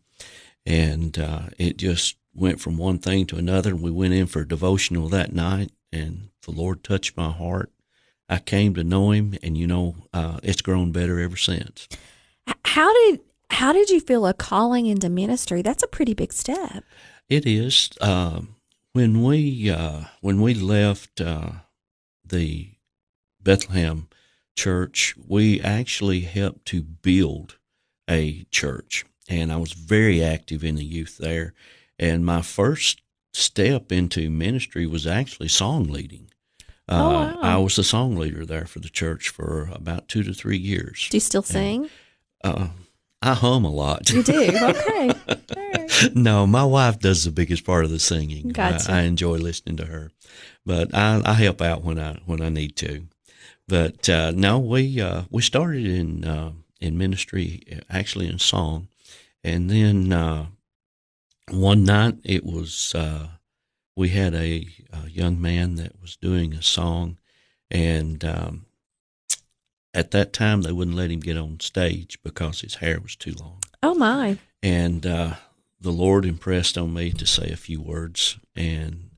and 0.65 1.19
uh, 1.19 1.43
it 1.59 1.77
just 1.77 2.17
went 2.37 2.61
from 2.61 2.77
one 2.77 2.99
thing 2.99 3.27
to 3.27 3.37
another. 3.37 3.71
And 3.71 3.83
we 3.83 3.91
went 3.91 4.15
in 4.15 4.27
for 4.27 4.41
a 4.41 4.49
devotional 4.49 5.09
that 5.09 5.33
night, 5.33 5.73
and 5.93 6.31
the 6.43 6.53
Lord 6.53 6.85
touched 6.85 7.17
my 7.17 7.31
heart. 7.31 7.71
I 8.29 8.39
came 8.39 8.75
to 8.75 8.85
know 8.85 9.13
Him, 9.13 9.37
and 9.43 9.57
you 9.57 9.67
know, 9.67 9.97
uh, 10.13 10.39
it's 10.43 10.63
grown 10.63 10.93
better 10.93 11.21
ever 11.21 11.37
since. 11.37 11.89
How 12.65 12.93
did 12.93 13.21
how 13.51 13.73
did 13.73 13.91
you 13.91 14.01
feel 14.01 14.27
a 14.27 14.35
calling 14.35 14.87
into 14.87 15.09
ministry? 15.09 15.63
That's 15.63 15.83
a 15.83 15.89
pretty 15.89 16.15
big 16.15 16.33
step. 16.33 16.85
It 17.29 17.47
is. 17.47 17.91
Um, 18.01 18.57
when 18.93 19.23
we 19.23 19.71
uh, 19.71 20.05
when 20.21 20.41
we 20.41 20.55
left 20.55 21.21
uh, 21.21 21.51
the 22.25 22.71
Bethlehem 23.41 24.09
church, 24.57 25.15
we 25.27 25.61
actually 25.61 26.21
helped 26.21 26.67
to 26.67 26.83
build 26.83 27.59
a 28.09 28.45
church, 28.51 29.05
and 29.29 29.53
I 29.53 29.57
was 29.57 29.73
very 29.73 30.23
active 30.23 30.65
in 30.65 30.77
the 30.77 30.85
youth 30.85 31.19
there. 31.19 31.55
And 31.99 32.25
my 32.27 32.43
first 32.43 33.01
step 33.33 33.93
into 33.93 34.31
ministry 34.31 34.87
was 34.87 35.07
actually 35.07 35.49
song 35.49 35.85
leading. 35.85 36.31
Uh, 36.89 36.95
Oh, 36.95 37.09
wow. 37.11 37.39
I 37.43 37.57
was 37.57 37.77
the 37.77 37.85
song 37.85 38.17
leader 38.17 38.47
there 38.47 38.65
for 38.67 38.79
the 38.79 38.89
church 38.89 39.29
for 39.29 39.69
about 39.73 40.09
two 40.09 40.23
to 40.23 40.33
three 40.33 40.59
years. 40.59 41.09
Do 41.11 41.17
you 41.17 41.21
still 41.21 41.43
sing? 41.43 41.91
Uh, 42.45 42.69
I 43.23 43.35
hum 43.35 43.65
a 43.65 43.71
lot. 43.71 44.09
You 44.11 44.23
do. 44.23 44.51
Okay. 44.63 45.11
Right. 45.29 46.15
no, 46.15 46.47
my 46.47 46.65
wife 46.65 46.99
does 47.01 47.25
the 47.25 47.31
biggest 47.31 47.65
part 47.65 47.85
of 47.85 47.91
the 47.91 47.99
singing. 47.99 48.51
Gotcha. 48.51 48.93
I, 48.93 48.99
I 48.99 49.03
enjoy 49.03 49.37
listening 49.39 49.77
to 49.79 49.87
her, 49.87 50.11
but 50.65 50.95
I, 50.95 51.23
I 51.25 51.33
help 51.35 51.61
out 51.61 51.83
when 51.83 51.99
I 51.99 52.21
when 52.27 52.41
I 52.41 52.49
need 52.51 52.77
to. 52.77 53.07
But 53.69 54.09
uh, 54.09 54.33
no, 54.33 54.59
we 54.59 55.01
uh, 55.01 55.23
we 55.31 55.43
started 55.43 55.87
in 55.87 56.25
uh, 56.25 56.53
in 56.81 56.99
ministry 56.99 57.63
uh, 57.73 57.81
actually 57.91 58.29
in 58.29 58.39
song, 58.39 58.89
and 59.43 59.71
then 59.71 60.13
uh, 60.13 60.47
one 61.51 61.85
night 61.85 62.17
it 62.25 62.45
was 62.45 62.95
uh, 62.95 63.29
we 63.95 64.11
had 64.11 64.35
a, 64.35 64.69
a 64.93 65.09
young 65.09 65.41
man 65.41 65.77
that 65.77 66.01
was 66.01 66.17
doing 66.17 66.53
a 66.53 66.63
song, 66.63 67.19
and 67.71 68.25
um, 68.25 68.67
at 69.95 70.11
that 70.11 70.33
time 70.33 70.63
they 70.63 70.73
wouldn't 70.73 70.97
let 70.97 71.11
him 71.11 71.21
get 71.21 71.37
on 71.37 71.61
stage 71.61 72.19
because 72.23 72.61
his 72.61 72.77
hair 72.77 73.01
was 73.01 73.17
too 73.17 73.35
long. 73.39 73.61
Oh 73.83 73.95
my! 73.95 74.39
And 74.63 75.07
uh, 75.07 75.35
the 75.81 75.93
Lord 75.93 76.25
impressed 76.25 76.77
on 76.77 76.93
me 76.93 77.13
to 77.13 77.27
say 77.27 77.51
a 77.51 77.57
few 77.57 77.81
words, 77.81 78.39
and 78.55 79.11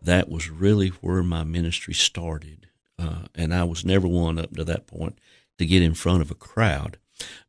that 0.00 0.28
was 0.28 0.50
really 0.50 0.88
where 0.88 1.22
my 1.22 1.44
ministry 1.44 1.94
started. 1.94 2.66
Uh, 2.98 3.24
and 3.34 3.52
I 3.52 3.64
was 3.64 3.84
never 3.84 4.06
one 4.06 4.38
up 4.38 4.54
to 4.54 4.64
that 4.64 4.86
point 4.86 5.18
to 5.58 5.66
get 5.66 5.82
in 5.82 5.94
front 5.94 6.22
of 6.22 6.30
a 6.30 6.36
crowd, 6.36 6.98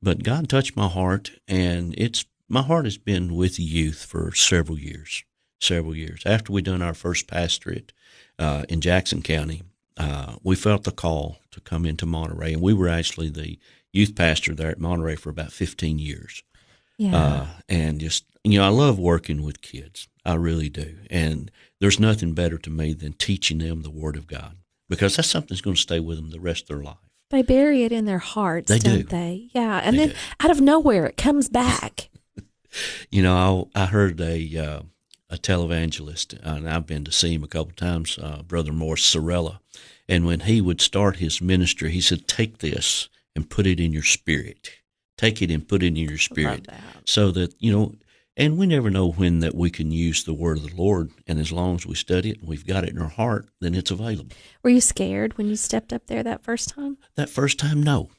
but 0.02 0.24
God 0.24 0.50
touched 0.50 0.76
my 0.76 0.88
heart, 0.88 1.32
and 1.48 1.94
it's 1.98 2.26
my 2.50 2.62
heart 2.62 2.86
has 2.86 2.98
been 2.98 3.36
with 3.36 3.60
youth 3.60 4.04
for 4.06 4.34
several 4.34 4.78
years. 4.80 5.24
Several 5.62 5.96
years 5.96 6.24
after 6.26 6.52
we 6.52 6.62
done 6.62 6.82
our 6.82 6.94
first 6.94 7.26
pastorate 7.26 7.94
uh, 8.38 8.64
in 8.68 8.82
Jackson 8.82 9.22
County, 9.22 9.62
uh, 9.96 10.36
we 10.44 10.56
felt 10.58 10.84
the 10.84 10.92
call 10.92 11.38
to 11.52 11.62
come 11.62 11.86
into 11.86 12.06
Monterey, 12.06 12.52
and 12.52 12.62
we 12.62 12.74
were 12.74 12.90
actually 12.90 13.30
the 13.30 13.58
youth 13.94 14.14
pastor 14.14 14.54
there 14.54 14.70
at 14.72 14.80
Monterey 14.80 15.16
for 15.16 15.30
about 15.30 15.54
15 15.54 16.00
years. 16.00 16.44
Yeah. 16.98 17.16
Uh, 17.16 17.48
and 17.70 18.02
just, 18.02 18.26
you 18.44 18.60
know, 18.60 18.66
I 18.66 18.70
love 18.70 19.00
working 19.00 19.42
with 19.42 19.62
kids. 19.62 20.10
I 20.26 20.34
really 20.34 20.68
do. 20.68 20.98
And 21.10 21.50
there's 21.80 22.00
nothing 22.00 22.34
better 22.34 22.58
to 22.58 22.70
me 22.70 22.94
than 22.94 23.14
teaching 23.14 23.60
them 23.60 23.84
the 23.84 23.90
Word 23.90 24.18
of 24.18 24.28
God 24.28 24.58
because 24.90 25.16
that's 25.16 25.30
something 25.30 25.50
that's 25.50 25.62
going 25.62 25.76
to 25.78 25.82
stay 25.82 26.00
with 26.02 26.18
them 26.18 26.30
the 26.32 26.40
rest 26.42 26.64
of 26.64 26.68
their 26.70 26.84
life. 26.84 26.98
They 27.30 27.42
bury 27.42 27.84
it 27.84 27.94
in 27.94 28.04
their 28.04 28.20
hearts, 28.20 28.68
They 28.70 28.80
don't 28.80 28.98
do. 28.98 29.04
they? 29.04 29.48
Yeah. 29.54 29.80
And 29.82 29.96
They 29.98 30.08
then 30.08 30.10
do. 30.10 30.16
out 30.42 30.52
of 30.52 30.60
nowhere, 30.60 31.06
it 31.06 31.16
comes 31.16 31.48
back. 31.48 32.10
You 33.10 33.24
know, 33.24 33.70
I, 33.76 33.84
I 33.84 33.86
heard 33.88 34.20
a 34.20 34.58
uh, 34.58 34.82
a 35.30 35.38
televangelist, 35.38 36.40
and 36.44 36.70
I've 36.70 36.86
been 36.86 37.04
to 37.06 37.12
see 37.12 37.34
him 37.34 37.44
a 37.44 37.48
couple 37.48 37.74
times, 37.74 38.20
uh, 38.22 38.44
Brother 38.44 38.72
Morris 38.72 39.02
Cerullo. 39.02 39.60
And 40.08 40.26
when 40.26 40.42
he 40.42 40.62
would 40.62 40.82
start 40.82 41.18
his 41.18 41.42
ministry, 41.42 41.92
he 41.92 42.02
said, 42.02 42.28
"Take 42.28 42.60
this 42.60 43.10
and 43.36 43.50
put 43.50 43.66
it 43.66 43.80
in 43.80 43.94
your 43.94 44.04
spirit. 44.04 44.70
Take 45.18 45.42
it 45.42 45.50
and 45.52 45.68
put 45.68 45.84
it 45.84 45.88
in 45.88 45.96
your 45.96 46.18
spirit, 46.18 46.66
that. 46.68 46.82
so 47.06 47.32
that 47.32 47.56
you 47.60 47.72
know." 47.72 47.96
And 48.36 48.58
we 48.58 48.66
never 48.66 48.90
know 48.90 49.12
when 49.12 49.42
that 49.42 49.54
we 49.54 49.70
can 49.70 49.92
use 49.92 50.24
the 50.24 50.34
word 50.34 50.58
of 50.58 50.64
the 50.64 50.76
Lord. 50.76 51.12
And 51.28 51.40
as 51.40 51.52
long 51.52 51.76
as 51.76 51.86
we 51.86 51.94
study 51.94 52.32
it 52.32 52.40
and 52.40 52.48
we've 52.48 52.66
got 52.66 52.84
it 52.84 52.90
in 52.90 53.00
our 53.00 53.08
heart, 53.08 53.48
then 53.62 53.76
it's 53.76 53.92
available. 53.92 54.36
Were 54.64 54.72
you 54.72 54.82
scared 54.82 55.38
when 55.38 55.48
you 55.48 55.56
stepped 55.56 55.94
up 55.94 56.08
there 56.08 56.24
that 56.24 56.44
first 56.44 56.70
time? 56.70 56.98
That 57.14 57.30
first 57.30 57.60
time, 57.60 57.84
no, 57.84 58.10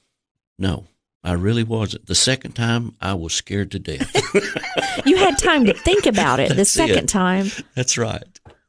no, 0.56 0.87
I 1.25 1.33
really 1.33 1.64
wasn't. 1.64 2.07
The 2.07 2.14
second 2.14 2.52
time, 2.52 2.95
I 3.00 3.14
was 3.14 3.33
scared 3.33 3.71
to 3.73 3.78
death. 3.78 4.14
You 5.07 5.16
had 5.16 5.37
time 5.38 5.64
to 5.66 5.75
think 5.75 6.07
about 6.07 6.38
it 6.40 6.49
the 6.50 6.54
That's 6.54 6.76
it. 6.76 6.87
second 6.88 7.07
time. 7.09 7.49
That's 7.75 7.99
right. 7.99 8.23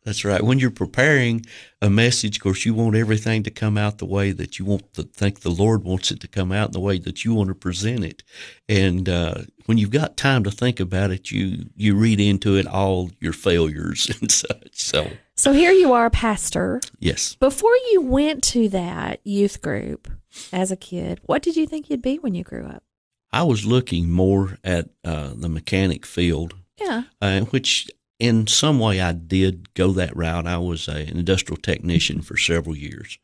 That's 0.04 0.26
right. 0.26 0.42
When 0.44 0.60
you're 0.60 0.72
preparing 0.72 1.46
a 1.82 1.90
message, 1.90 2.38
of 2.38 2.44
course, 2.44 2.66
you 2.66 2.74
want 2.74 2.96
everything 2.96 3.44
to 3.44 3.52
come 3.52 3.78
out 3.78 4.00
the 4.00 4.06
way 4.06 4.32
that 4.32 4.60
you 4.60 4.66
want 4.66 4.94
to 4.96 5.04
think 5.04 5.40
the 5.42 5.50
Lord 5.52 5.84
wants 5.84 6.12
it 6.12 6.20
to 6.22 6.28
come 6.28 6.52
out, 6.52 6.68
in 6.70 6.72
the 6.74 6.80
way 6.80 6.98
that 7.00 7.24
you 7.24 7.34
want 7.34 7.50
to 7.50 7.56
present 7.56 8.04
it. 8.04 8.24
And 8.68 9.08
uh, 9.08 9.44
when 9.66 9.78
you've 9.78 9.92
got 9.92 10.18
time 10.18 10.44
to 10.44 10.52
think 10.52 10.80
about 10.80 11.12
it, 11.12 11.32
you 11.32 11.68
you 11.76 11.96
read 11.96 12.20
into 12.20 12.56
it 12.58 12.68
all 12.68 13.12
your 13.20 13.34
failures 13.34 14.12
and 14.22 14.32
such. 14.32 14.74
So, 14.74 15.10
So 15.38 15.52
here 15.52 15.72
you 15.72 15.92
are, 15.94 16.10
pastor. 16.10 16.80
yes, 17.00 17.36
Before 17.36 17.76
you 17.92 18.02
went 18.02 18.42
to 18.46 18.70
that 18.70 19.20
youth 19.26 19.62
group 19.62 20.08
as 20.54 20.72
a 20.72 20.78
kid, 20.78 21.20
what 21.24 21.42
did 21.44 21.56
you 21.58 21.68
think 21.68 21.90
you'd 21.90 22.02
be 22.02 22.18
when 22.20 22.36
you 22.36 22.44
grew 22.44 22.66
up? 22.66 22.84
I 23.34 23.44
was 23.44 23.66
looking 23.66 24.10
more 24.10 24.58
at 24.64 24.90
uh, 25.04 25.34
the 25.36 25.50
mechanic 25.50 26.06
field 26.06 26.56
Yeah. 26.80 27.04
uh, 27.22 27.42
which 27.42 27.90
in 28.18 28.48
some 28.48 28.80
way 28.80 29.02
I 29.02 29.12
did 29.12 29.74
go 29.74 29.92
that 29.92 30.16
route. 30.16 30.48
I 30.48 30.58
was 30.58 30.88
a, 30.88 31.02
an 31.02 31.18
industrial 31.18 31.58
technician 31.62 32.22
for 32.22 32.38
several 32.38 32.78
years, 32.78 33.20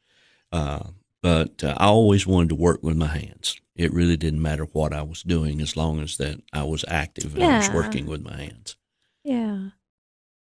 uh, 0.51 0.87
but 1.21 1.63
uh, 1.63 1.75
I 1.77 1.85
always 1.85 2.27
wanted 2.27 2.49
to 2.49 2.55
work 2.55 2.83
with 2.83 2.97
my 2.97 3.07
hands. 3.07 3.55
It 3.77 3.93
really 3.93 4.17
didn't 4.17 4.41
matter 4.41 4.65
what 4.65 4.91
I 4.93 5.01
was 5.01 5.23
doing 5.23 5.61
as 5.61 5.77
long 5.77 6.01
as 6.01 6.17
that 6.17 6.41
I 6.51 6.63
was 6.63 6.83
active 6.89 7.35
and 7.35 7.43
I 7.43 7.57
was 7.59 7.69
working 7.69 8.05
with 8.05 8.21
my 8.21 8.35
hands. 8.35 8.75
Yeah. 9.23 9.69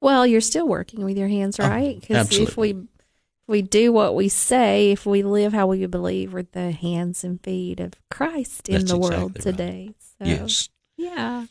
Well, 0.00 0.26
you're 0.26 0.40
still 0.40 0.68
working 0.68 1.04
with 1.04 1.16
your 1.16 1.28
hands, 1.28 1.58
Oh, 1.58 1.68
right? 1.68 2.00
Because 2.00 2.30
if 2.38 2.56
we 2.56 2.70
if 2.70 3.48
we 3.48 3.62
do 3.62 3.92
what 3.92 4.14
we 4.14 4.28
say, 4.28 4.90
if 4.90 5.06
we 5.06 5.22
live 5.22 5.52
how 5.52 5.66
we 5.68 5.86
believe, 5.86 6.32
we're 6.34 6.42
the 6.42 6.70
hands 6.72 7.22
and 7.24 7.42
feet 7.42 7.80
of 7.80 7.92
Christ 8.10 8.68
in 8.68 8.76
That's 8.80 8.90
the 8.90 8.98
world 8.98 9.36
exactly 9.36 9.52
right. 9.52 9.56
today. 9.56 9.94
So, 10.18 10.24
Yes. 10.24 10.68
Yeah. 10.96 11.46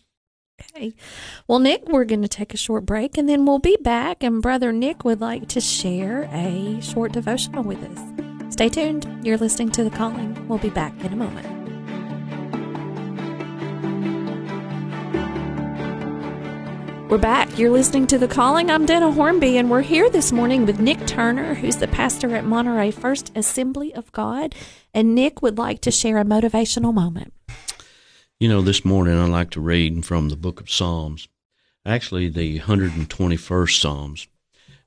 Okay. 0.74 0.94
Well, 1.48 1.60
Nick, 1.60 1.88
we're 1.90 2.06
going 2.06 2.22
to 2.22 2.28
take 2.28 2.54
a 2.54 2.58
short 2.58 2.86
break 2.86 3.18
and 3.18 3.28
then 3.28 3.46
we'll 3.46 3.60
be 3.60 3.78
back. 3.82 4.24
And 4.24 4.42
Brother 4.42 4.72
Nick 4.72 5.04
would 5.04 5.22
like 5.22 5.48
to 5.50 5.60
share 5.62 6.24
a 6.32 6.80
short 6.82 7.12
devotional 7.12 7.64
with 7.64 7.84
us. 7.84 8.54
Stay 8.54 8.70
tuned. 8.70 9.06
You're 9.25 9.38
listening 9.38 9.72
to 9.72 9.84
The 9.84 9.90
Calling. 9.90 10.48
We'll 10.48 10.60
be 10.60 10.70
back 10.70 10.94
in 11.04 11.12
a 11.12 11.16
moment. 11.18 11.64
We're 17.07 17.19
back. 17.19 17.59
You're 17.59 17.69
listening 17.69 18.07
to 18.07 18.17
The 18.17 18.27
Calling. 18.27 18.71
I'm 18.71 18.88
Denna 18.88 19.12
Hornby, 19.12 19.57
and 19.57 19.69
we're 19.69 19.83
here 19.83 20.09
this 20.09 20.31
morning 20.31 20.65
with 20.65 20.79
Nick 20.79 21.05
Turner, 21.05 21.53
who's 21.53 21.75
the 21.75 21.88
pastor 21.88 22.35
at 22.35 22.45
Monterey 22.45 22.89
First 22.89 23.31
Assembly 23.35 23.93
of 23.93 24.12
God. 24.12 24.55
And 24.91 25.13
Nick 25.13 25.43
would 25.43 25.59
like 25.59 25.81
to 25.81 25.91
share 25.91 26.17
a 26.17 26.25
motivational 26.25 26.95
moment. 26.95 27.31
You 28.39 28.50
know, 28.50 28.63
this 28.63 28.83
morning 28.83 29.19
I'd 29.19 29.29
like 29.29 29.51
to 29.51 29.62
read 29.62 30.03
from 30.03 30.29
the 30.29 30.35
book 30.35 30.59
of 30.59 30.71
Psalms, 30.71 31.27
actually 31.85 32.27
the 32.27 32.62
121st 32.62 33.79
Psalms. 33.79 34.27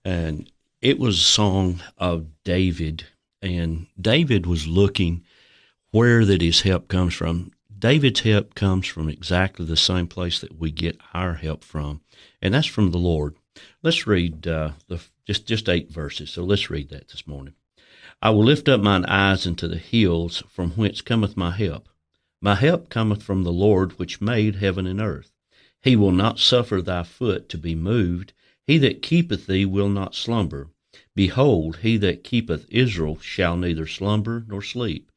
And 0.04 0.50
it 0.82 0.98
was 0.98 1.20
a 1.20 1.24
song 1.24 1.80
of 1.98 2.26
David. 2.42 3.04
And 3.40 3.86
David 3.98 4.44
was 4.44 4.66
looking 4.66 5.22
where 5.92 6.24
that 6.24 6.42
his 6.42 6.62
help 6.62 6.88
comes 6.88 7.14
from. 7.14 7.52
David's 7.78 8.20
help 8.20 8.56
comes 8.56 8.88
from 8.88 9.08
exactly 9.08 9.64
the 9.64 9.76
same 9.76 10.08
place 10.08 10.40
that 10.40 10.58
we 10.58 10.72
get 10.72 10.98
our 11.14 11.34
help 11.34 11.62
from, 11.62 12.00
and 12.42 12.52
that's 12.52 12.66
from 12.66 12.90
the 12.90 12.98
Lord. 12.98 13.36
Let's 13.84 14.04
read 14.04 14.48
uh, 14.48 14.72
the 14.88 15.00
just 15.26 15.46
just 15.46 15.68
eight 15.68 15.88
verses. 15.88 16.30
So 16.30 16.42
let's 16.42 16.70
read 16.70 16.88
that 16.88 17.06
this 17.06 17.24
morning. 17.24 17.54
I 18.20 18.30
will 18.30 18.42
lift 18.42 18.68
up 18.68 18.80
mine 18.80 19.04
eyes 19.04 19.46
into 19.46 19.68
the 19.68 19.78
hills, 19.78 20.42
from 20.48 20.72
whence 20.72 21.00
cometh 21.02 21.36
my 21.36 21.52
help. 21.52 21.88
My 22.40 22.56
help 22.56 22.88
cometh 22.88 23.22
from 23.22 23.44
the 23.44 23.52
Lord 23.52 23.96
which 23.96 24.20
made 24.20 24.56
heaven 24.56 24.86
and 24.86 25.00
earth. 25.00 25.30
He 25.80 25.94
will 25.94 26.10
not 26.10 26.40
suffer 26.40 26.82
thy 26.82 27.04
foot 27.04 27.48
to 27.50 27.58
be 27.58 27.76
moved. 27.76 28.32
He 28.66 28.78
that 28.78 29.02
keepeth 29.02 29.46
thee 29.46 29.66
will 29.66 29.88
not 29.88 30.16
slumber. 30.16 30.70
Behold, 31.14 31.76
he 31.82 31.96
that 31.98 32.24
keepeth 32.24 32.66
Israel 32.70 33.20
shall 33.20 33.56
neither 33.56 33.86
slumber 33.86 34.44
nor 34.48 34.62
sleep. 34.62 35.12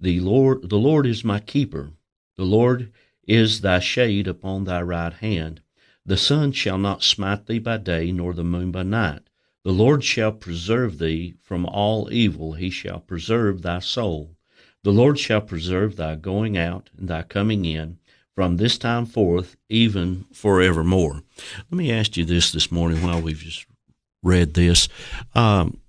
The 0.00 0.20
Lord, 0.20 0.70
the 0.70 0.78
Lord 0.78 1.06
is 1.06 1.22
my 1.22 1.40
keeper. 1.40 1.92
The 2.36 2.44
Lord 2.44 2.92
is 3.26 3.62
thy 3.62 3.78
shade 3.80 4.28
upon 4.28 4.64
thy 4.64 4.82
right 4.82 5.12
hand. 5.12 5.62
The 6.04 6.16
sun 6.16 6.52
shall 6.52 6.78
not 6.78 7.02
smite 7.02 7.46
thee 7.46 7.58
by 7.58 7.78
day, 7.78 8.12
nor 8.12 8.34
the 8.34 8.44
moon 8.44 8.70
by 8.70 8.82
night. 8.82 9.22
The 9.64 9.72
Lord 9.72 10.04
shall 10.04 10.32
preserve 10.32 10.98
thee 10.98 11.34
from 11.42 11.66
all 11.66 12.12
evil. 12.12 12.52
He 12.52 12.70
shall 12.70 13.00
preserve 13.00 13.62
thy 13.62 13.80
soul. 13.80 14.36
The 14.84 14.92
Lord 14.92 15.18
shall 15.18 15.40
preserve 15.40 15.96
thy 15.96 16.14
going 16.14 16.56
out 16.56 16.90
and 16.96 17.08
thy 17.08 17.22
coming 17.22 17.64
in 17.64 17.98
from 18.36 18.58
this 18.58 18.78
time 18.78 19.06
forth, 19.06 19.56
even 19.68 20.26
forevermore. 20.32 21.22
Let 21.70 21.76
me 21.76 21.90
ask 21.90 22.16
you 22.16 22.24
this 22.24 22.52
this 22.52 22.70
morning 22.70 23.02
while 23.02 23.20
we've 23.20 23.38
just 23.38 23.66
read 24.22 24.54
this. 24.54 24.88
Um, 25.34 25.80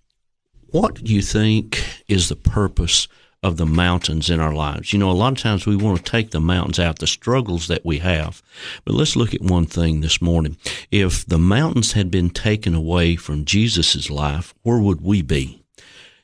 what 0.67 0.95
do 1.03 1.13
you 1.13 1.21
think 1.21 2.03
is 2.07 2.29
the 2.29 2.35
purpose 2.35 3.07
of 3.47 3.57
the 3.57 3.65
mountains 3.65 4.29
in 4.29 4.39
our 4.39 4.53
lives? 4.53 4.93
You 4.93 4.99
know, 4.99 5.09
a 5.09 5.13
lot 5.13 5.33
of 5.33 5.39
times 5.39 5.65
we 5.65 5.75
want 5.75 5.97
to 5.97 6.11
take 6.11 6.31
the 6.31 6.39
mountains 6.39 6.79
out, 6.79 6.99
the 6.99 7.07
struggles 7.07 7.67
that 7.67 7.85
we 7.85 7.99
have. 7.99 8.43
But 8.85 8.93
let's 8.93 9.15
look 9.15 9.33
at 9.33 9.41
one 9.41 9.65
thing 9.65 10.01
this 10.01 10.21
morning. 10.21 10.57
If 10.91 11.25
the 11.25 11.39
mountains 11.39 11.93
had 11.93 12.11
been 12.11 12.29
taken 12.29 12.75
away 12.75 13.15
from 13.15 13.45
Jesus' 13.45 14.09
life, 14.09 14.53
where 14.63 14.79
would 14.79 15.01
we 15.01 15.21
be? 15.21 15.63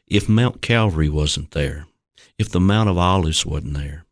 If 0.07 0.29
Mount 0.29 0.61
Calvary 0.61 1.09
wasn't 1.09 1.51
there, 1.51 1.87
if 2.37 2.49
the 2.49 2.59
Mount 2.59 2.89
of 2.89 2.97
Olives 2.97 3.45
wasn't 3.45 3.75
there, 3.75 4.05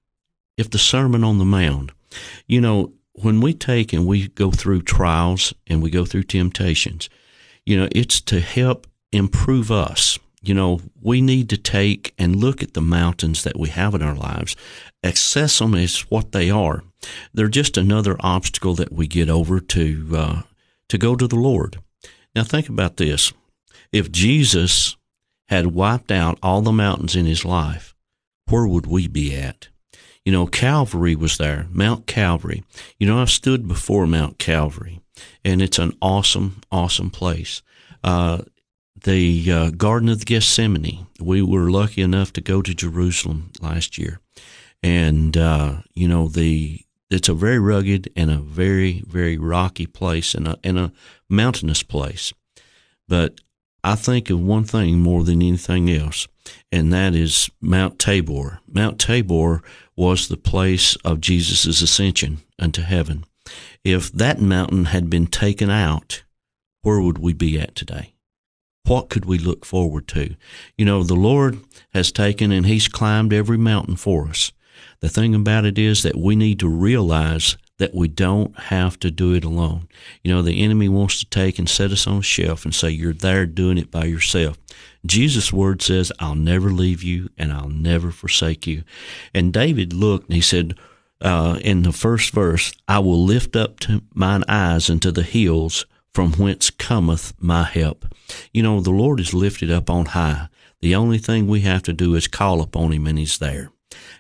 if 0.58 0.70
the 0.70 0.80
Sermon 0.80 1.24
on 1.24 1.38
the 1.38 1.46
Mount, 1.46 1.92
you 2.48 2.62
know, 2.62 2.94
when 3.14 3.42
we 3.42 3.54
take 3.54 3.94
and 3.94 4.08
we 4.08 4.30
go 4.30 4.52
through 4.52 4.82
trials 4.82 5.54
and 5.68 5.82
we 5.84 5.90
go 5.90 6.06
through 6.06 6.24
temptations, 6.24 7.10
you 7.66 7.78
know, 7.78 7.88
it's 7.92 8.22
to 8.22 8.40
help 8.40 8.88
improve 9.12 9.72
us. 9.72 10.18
You 10.42 10.56
know, 10.56 10.82
we 11.00 11.22
need 11.22 11.50
to 11.50 11.58
take 11.58 12.14
and 12.18 12.36
look 12.36 12.64
at 12.64 12.74
the 12.74 12.82
mountains 12.82 13.44
that 13.44 13.60
we 13.60 13.70
have 13.70 13.94
in 13.94 14.02
our 14.02 14.16
lives, 14.16 14.56
assess 15.04 15.60
them 15.60 15.76
as 15.76 16.00
what 16.10 16.32
they 16.32 16.50
are. 16.50 16.84
They're 17.34 17.48
just 17.48 17.78
another 17.78 18.16
obstacle 18.20 18.74
that 18.76 18.92
we 18.92 19.08
get 19.08 19.30
over 19.30 19.60
to 19.60 20.08
uh, 20.16 20.42
to 20.90 20.98
go 20.98 21.16
to 21.16 21.28
the 21.28 21.36
Lord. 21.36 21.80
Now, 22.36 22.44
think 22.44 22.70
about 22.70 22.98
this: 22.98 23.34
if 23.92 24.12
Jesus 24.12 24.96
had 25.50 25.68
wiped 25.68 26.12
out 26.12 26.40
all 26.42 26.62
the 26.62 26.72
mountains 26.72 27.16
in 27.16 27.26
his 27.26 27.46
life, 27.46 27.96
where 28.48 28.66
would 28.66 28.88
we 28.88 29.08
be 29.08 29.36
at? 29.36 29.68
You 30.26 30.32
know, 30.32 30.48
Calvary 30.48 31.16
was 31.16 31.38
there, 31.38 31.68
Mount 31.72 32.08
Calvary. 32.08 32.64
You 33.00 33.08
know, 33.08 33.22
I've 33.22 33.32
stood 33.32 33.68
before 33.68 34.06
Mount 34.08 34.38
Calvary, 34.38 35.02
and 35.44 35.62
it's 35.62 35.80
an 35.80 35.94
awesome, 36.02 36.62
awesome 36.72 37.10
place. 37.10 37.62
Uh, 38.04 38.40
the 39.04 39.52
uh, 39.52 39.70
Garden 39.72 40.10
of 40.10 40.26
Gethsemane. 40.26 41.08
We 41.20 41.42
were 41.42 41.72
lucky 41.72 42.02
enough 42.02 42.34
to 42.34 42.42
go 42.42 42.62
to 42.62 42.74
Jerusalem 42.74 43.52
last 43.62 43.98
year, 43.98 44.20
and 44.84 45.36
uh, 45.36 45.82
you 45.94 46.08
know 46.08 46.28
the 46.28 46.82
it's 47.10 47.30
a 47.30 47.34
very 47.34 47.60
rugged 47.60 48.10
and 48.16 48.32
a 48.32 48.38
very 48.38 49.04
very 49.08 49.38
rocky 49.38 49.86
place 49.86 50.34
and 50.34 50.48
a 50.48 50.58
and 50.64 50.78
a 50.78 50.92
mountainous 51.30 51.84
place. 51.84 52.34
But 53.08 53.42
I 53.84 53.96
think 53.96 54.30
of 54.30 54.40
one 54.40 54.64
thing 54.64 55.00
more 55.00 55.24
than 55.24 55.42
anything 55.42 55.90
else, 55.90 56.28
and 56.72 56.94
that 56.94 57.16
is 57.16 57.50
Mount 57.60 58.00
Tabor. 58.00 58.60
Mount 58.68 59.00
Tabor 59.00 59.64
was 59.96 60.28
the 60.28 60.38
place 60.38 60.96
of 60.98 61.22
Jesus' 61.22 61.82
ascension 61.82 62.42
unto 62.60 62.82
heaven. 62.82 63.26
If 63.84 64.12
that 64.12 64.40
mountain 64.40 64.86
had 64.86 65.10
been 65.10 65.28
taken 65.28 65.70
out, 65.70 66.24
where 66.84 67.02
would 67.02 67.18
we 67.18 67.34
be 67.34 67.60
at 67.60 67.76
today? 67.76 68.11
What 68.86 69.10
could 69.10 69.26
we 69.26 69.38
look 69.38 69.66
forward 69.66 70.08
to? 70.10 70.36
You 70.78 70.86
know, 70.86 71.04
the 71.04 71.16
Lord 71.16 71.60
has 71.94 72.12
taken 72.12 72.52
and 72.52 72.66
He's 72.66 72.88
climbed 72.88 73.34
every 73.34 73.58
mountain 73.58 73.96
for 73.96 74.28
us. 74.28 74.52
The 75.00 75.10
thing 75.10 75.34
about 75.34 75.66
it 75.66 75.78
is 75.78 76.04
that 76.04 76.16
we 76.16 76.36
need 76.36 76.60
to 76.60 76.68
realize 76.68 77.58
that 77.78 77.96
we 77.96 78.08
don't 78.08 78.58
have 78.60 79.00
to 79.00 79.10
do 79.10 79.34
it 79.34 79.44
alone. 79.44 79.88
You 80.24 80.32
know, 80.32 80.42
the 80.42 80.64
enemy 80.64 80.88
wants 80.88 81.20
to 81.20 81.26
take 81.26 81.58
and 81.58 81.68
set 81.68 81.92
us 81.92 82.06
on 82.06 82.18
a 82.18 82.24
shelf 82.24 82.64
and 82.64 82.76
say, 82.76 82.90
You're 82.90 83.14
there 83.14 83.46
doing 83.46 83.78
it 83.78 83.90
by 83.90 84.06
yourself. 84.06 84.58
Jesus' 85.06 85.52
word 85.52 85.82
says, 85.82 86.12
I'll 86.20 86.36
never 86.36 86.70
leave 86.70 87.02
you 87.02 87.30
and 87.38 87.52
I'll 87.52 87.70
never 87.70 88.12
forsake 88.12 88.68
you. 88.68 88.84
And 89.34 89.52
David 89.52 89.94
looked 89.94 90.28
and 90.28 90.36
he 90.36 90.42
said, 90.42 90.76
uh, 91.22 91.60
in 91.62 91.84
the 91.84 91.92
first 91.92 92.34
verse, 92.34 92.74
I 92.88 93.00
will 93.00 93.24
lift 93.24 93.56
up 93.56 93.80
mine 94.14 94.44
eyes 94.48 94.90
into 94.90 95.12
the 95.12 95.24
hills 95.24 95.86
from 96.14 96.34
whence 96.34 96.70
cometh 96.70 97.34
my 97.40 97.64
help. 97.64 98.06
You 98.54 98.64
know, 98.64 98.82
the 98.82 98.92
Lord 98.92 99.20
is 99.20 99.34
lifted 99.34 99.72
up 99.72 99.90
on 99.90 100.08
high. 100.08 100.50
The 100.82 100.96
only 100.96 101.18
thing 101.18 101.48
we 101.48 101.62
have 101.62 101.84
to 101.84 101.94
do 101.94 102.16
is 102.16 102.28
call 102.28 102.62
upon 102.62 102.92
him 102.92 103.08
and 103.08 103.20
he's 103.20 103.38
there. 103.38 103.72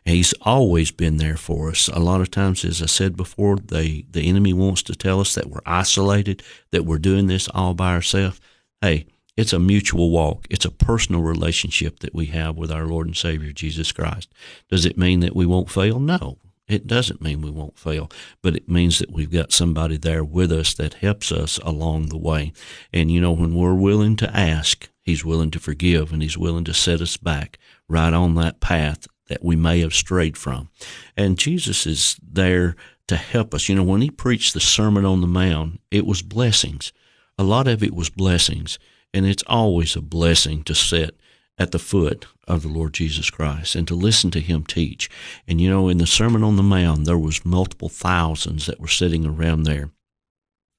He's 0.06 0.34
always 0.42 0.92
been 0.92 1.18
there 1.18 1.38
for 1.38 1.70
us. 1.70 1.88
A 1.88 2.00
lot 2.00 2.22
of 2.22 2.32
times, 2.32 2.66
as 2.66 2.82
I 2.82 2.88
said 2.88 3.16
before, 3.16 3.58
the, 3.58 4.06
the 4.10 4.28
enemy 4.28 4.54
wants 4.54 4.84
to 4.84 4.96
tell 4.96 5.20
us 5.20 5.36
that 5.36 5.48
we're 5.48 5.62
isolated, 5.66 6.44
that 6.72 6.86
we're 6.86 6.98
doing 6.98 7.28
this 7.28 7.48
all 7.50 7.74
by 7.74 7.94
ourselves. 7.94 8.40
Hey, 8.82 9.06
it's 9.38 9.54
a 9.54 9.60
mutual 9.60 10.10
walk. 10.10 10.46
It's 10.50 10.66
a 10.66 10.72
personal 10.72 11.22
relationship 11.22 12.00
that 12.00 12.14
we 12.14 12.28
have 12.28 12.58
with 12.58 12.72
our 12.72 12.86
Lord 12.86 13.08
and 13.08 13.16
Savior, 13.16 13.52
Jesus 13.52 13.92
Christ. 13.92 14.32
Does 14.70 14.86
it 14.86 14.98
mean 14.98 15.22
that 15.22 15.36
we 15.36 15.46
won't 15.46 15.70
fail? 15.70 16.00
No. 16.00 16.38
It 16.72 16.88
doesn't 16.88 17.22
mean 17.22 17.42
we 17.42 17.52
won't 17.52 17.78
fail, 17.78 18.10
but 18.42 18.56
it 18.56 18.70
means 18.70 19.00
that 19.00 19.12
we've 19.12 19.32
got 19.32 19.52
somebody 19.52 19.98
there 19.98 20.24
with 20.24 20.52
us 20.52 20.74
that 20.76 20.96
helps 20.96 21.32
us 21.32 21.58
along 21.60 22.08
the 22.08 22.18
way. 22.18 22.54
And 22.94 23.12
you 23.12 23.20
know, 23.20 23.32
when 23.32 23.56
we're 23.56 23.74
willing 23.74 24.16
to 24.18 24.36
ask, 24.36 24.90
He's 25.04 25.26
willing 25.26 25.52
to 25.52 25.60
forgive 25.60 26.14
and 26.14 26.22
He's 26.22 26.38
willing 26.38 26.64
to 26.66 26.74
set 26.74 27.02
us 27.02 27.18
back 27.18 27.58
right 27.88 28.14
on 28.14 28.36
that 28.36 28.60
path 28.62 29.08
that 29.28 29.44
we 29.44 29.56
may 29.56 29.80
have 29.80 29.94
strayed 29.94 30.38
from. 30.38 30.70
And 31.18 31.38
Jesus 31.38 31.88
is 31.88 32.18
there 32.22 32.76
to 33.08 33.16
help 33.16 33.54
us. 33.54 33.68
You 33.68 33.76
know, 33.76 33.84
when 33.84 34.02
he 34.02 34.10
preached 34.10 34.54
the 34.54 34.60
Sermon 34.60 35.06
on 35.06 35.22
the 35.22 35.28
Mount, 35.28 35.82
it 35.90 36.06
was 36.06 36.22
blessings. 36.22 36.94
A 37.38 37.44
lot 37.44 37.68
of 37.68 37.84
it 37.84 37.94
was 37.94 38.10
blessings. 38.10 38.78
And 39.14 39.26
it's 39.26 39.44
always 39.48 39.96
a 39.96 40.02
blessing 40.02 40.64
to 40.64 40.76
sit 40.76 41.20
at 41.58 41.72
the 41.72 41.80
foot 41.80 42.28
of 42.48 42.64
the 42.64 42.68
Lord 42.68 42.94
Jesus 42.94 43.30
Christ 43.30 43.76
and 43.76 43.88
to 43.88 43.96
listen 43.96 44.32
to 44.32 44.40
him 44.40 44.64
teach. 44.66 45.10
And 45.48 45.62
you 45.62 45.70
know, 45.70 45.90
in 45.90 45.98
the 45.98 46.08
Sermon 46.08 46.44
on 46.44 46.56
the 46.56 46.64
Mount, 46.64 47.06
there 47.06 47.18
was 47.18 47.46
multiple 47.46 47.90
thousands 47.90 48.66
that 48.66 48.80
were 48.80 48.88
sitting 48.88 49.26
around 49.26 49.64
there. 49.64 49.92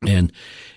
And 0.06 0.32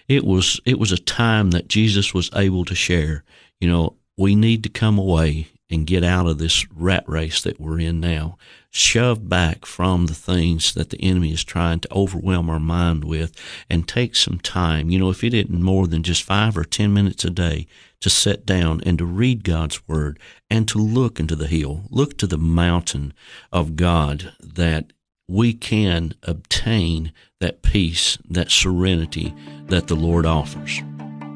it 0.08 0.24
was 0.24 0.60
it 0.66 0.78
was 0.78 0.92
a 0.92 0.98
time 0.98 1.52
that 1.52 1.68
Jesus 1.68 2.14
was 2.14 2.30
able 2.36 2.66
to 2.66 2.76
share. 2.76 3.24
You 3.60 3.70
know, 3.70 3.96
we 4.18 4.36
need 4.36 4.64
to 4.64 4.70
come 4.70 5.00
away 5.00 5.48
and 5.70 5.88
get 5.88 6.04
out 6.04 6.28
of 6.28 6.38
this 6.38 6.66
rat 6.72 7.04
race 7.08 7.42
that 7.42 7.60
we're 7.60 7.80
in 7.80 8.00
now. 8.00 8.38
Shove 8.70 9.28
back 9.28 9.66
from 9.66 10.06
the 10.06 10.14
things 10.14 10.74
that 10.74 10.90
the 10.90 11.02
enemy 11.02 11.32
is 11.32 11.44
trying 11.44 11.80
to 11.80 11.94
overwhelm 11.94 12.50
our 12.50 12.60
mind 12.60 13.06
with 13.06 13.36
and 13.70 13.88
take 13.88 14.16
some 14.16 14.40
time. 14.40 14.90
You 14.90 15.00
know, 15.00 15.10
if 15.10 15.24
it 15.24 15.34
isn't 15.34 15.62
more 15.62 15.88
than 15.88 16.04
just 16.04 16.24
five 16.24 16.58
or 16.58 16.64
ten 16.64 16.94
minutes 16.94 17.26
a 17.26 17.30
day 17.30 17.68
to 18.02 18.10
sit 18.10 18.46
down 18.46 18.82
and 18.86 18.98
to 19.00 19.06
read 19.06 19.44
God's 19.44 19.88
Word 19.88 20.20
and 20.50 20.68
to 20.68 20.78
look 20.78 21.20
into 21.20 21.36
the 21.36 21.48
hill, 21.48 21.86
look 21.90 22.18
to 22.18 22.28
the 22.28 22.38
mountain 22.38 23.14
of 23.52 23.76
God 23.76 24.34
that 24.40 24.92
we 25.28 25.54
can 25.54 26.14
obtain 26.22 27.12
that 27.40 27.64
peace, 27.64 28.18
that 28.30 28.52
serenity 28.52 29.34
that 29.68 29.88
the 29.88 29.96
Lord 29.96 30.26
offers. 30.26 30.82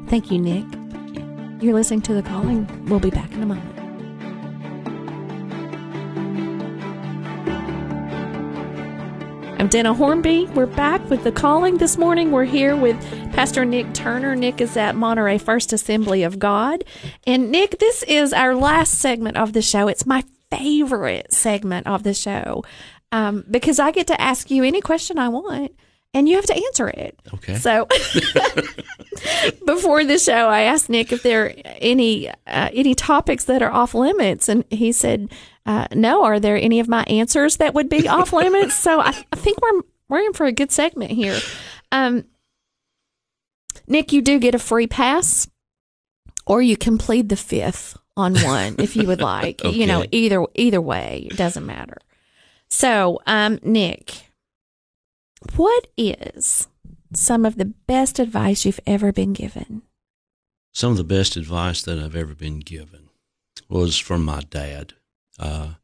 Thank 0.06 0.30
you, 0.30 0.38
Nick. 0.38 0.64
You're 1.62 1.74
listening 1.74 2.02
to 2.02 2.14
The 2.14 2.22
Calling. 2.22 2.86
We'll 2.86 3.00
be 3.00 3.10
back 3.10 3.32
in 3.32 3.42
a 3.42 3.46
moment. 3.46 3.79
I'm 9.60 9.68
Denna 9.68 9.92
Hornby. 9.92 10.46
We're 10.54 10.64
back 10.64 11.06
with 11.10 11.22
The 11.22 11.30
Calling 11.30 11.76
this 11.76 11.98
morning. 11.98 12.32
We're 12.32 12.46
here 12.46 12.74
with 12.74 12.98
Pastor 13.34 13.66
Nick 13.66 13.92
Turner. 13.92 14.34
Nick 14.34 14.58
is 14.62 14.74
at 14.74 14.96
Monterey 14.96 15.36
First 15.36 15.74
Assembly 15.74 16.22
of 16.22 16.38
God. 16.38 16.82
And 17.26 17.50
Nick, 17.50 17.78
this 17.78 18.02
is 18.04 18.32
our 18.32 18.54
last 18.54 18.94
segment 18.94 19.36
of 19.36 19.52
the 19.52 19.60
show. 19.60 19.86
It's 19.86 20.06
my 20.06 20.24
favorite 20.50 21.34
segment 21.34 21.86
of 21.86 22.04
the 22.04 22.14
show 22.14 22.64
um, 23.12 23.44
because 23.50 23.78
I 23.78 23.90
get 23.90 24.06
to 24.06 24.18
ask 24.18 24.50
you 24.50 24.64
any 24.64 24.80
question 24.80 25.18
I 25.18 25.28
want 25.28 25.78
and 26.12 26.28
you 26.28 26.36
have 26.36 26.46
to 26.46 26.54
answer 26.54 26.88
it. 26.88 27.18
Okay. 27.34 27.54
So 27.56 27.86
before 29.66 30.04
the 30.04 30.18
show, 30.18 30.48
I 30.48 30.62
asked 30.62 30.88
Nick 30.88 31.12
if 31.12 31.22
there 31.22 31.46
are 31.46 31.54
any 31.64 32.28
uh, 32.28 32.70
any 32.72 32.94
topics 32.94 33.44
that 33.44 33.62
are 33.62 33.70
off 33.70 33.94
limits, 33.94 34.48
and 34.48 34.64
he 34.70 34.92
said 34.92 35.30
uh, 35.66 35.86
no. 35.92 36.24
Are 36.24 36.40
there 36.40 36.56
any 36.56 36.80
of 36.80 36.88
my 36.88 37.04
answers 37.04 37.58
that 37.58 37.74
would 37.74 37.88
be 37.88 38.08
off 38.08 38.32
limits? 38.32 38.74
So 38.74 39.00
I, 39.00 39.08
I, 39.32 39.36
think 39.36 39.60
we're 39.60 39.82
we're 40.08 40.20
in 40.20 40.32
for 40.32 40.46
a 40.46 40.52
good 40.52 40.72
segment 40.72 41.12
here. 41.12 41.38
Um, 41.92 42.24
Nick, 43.86 44.12
you 44.12 44.22
do 44.22 44.38
get 44.38 44.54
a 44.54 44.58
free 44.58 44.86
pass, 44.86 45.48
or 46.46 46.60
you 46.60 46.76
can 46.76 46.98
plead 46.98 47.28
the 47.28 47.36
fifth 47.36 47.96
on 48.16 48.34
one 48.34 48.76
if 48.78 48.96
you 48.96 49.06
would 49.06 49.20
like. 49.22 49.64
okay. 49.64 49.76
You 49.76 49.86
know, 49.86 50.04
either 50.10 50.44
either 50.54 50.80
way, 50.80 51.28
it 51.30 51.36
doesn't 51.36 51.66
matter. 51.66 51.98
So, 52.68 53.20
um, 53.26 53.58
Nick 53.62 54.29
what 55.56 55.86
is 55.96 56.68
some 57.12 57.44
of 57.44 57.56
the 57.56 57.64
best 57.64 58.18
advice 58.18 58.64
you've 58.64 58.80
ever 58.86 59.12
been 59.12 59.32
given? 59.32 59.82
Some 60.72 60.92
of 60.92 60.96
the 60.96 61.04
best 61.04 61.36
advice 61.36 61.82
that 61.82 61.98
I've 61.98 62.16
ever 62.16 62.34
been 62.34 62.60
given 62.60 63.08
was 63.68 63.98
from 63.98 64.24
my 64.24 64.40
dad. 64.40 64.94
Uh, 65.38 65.74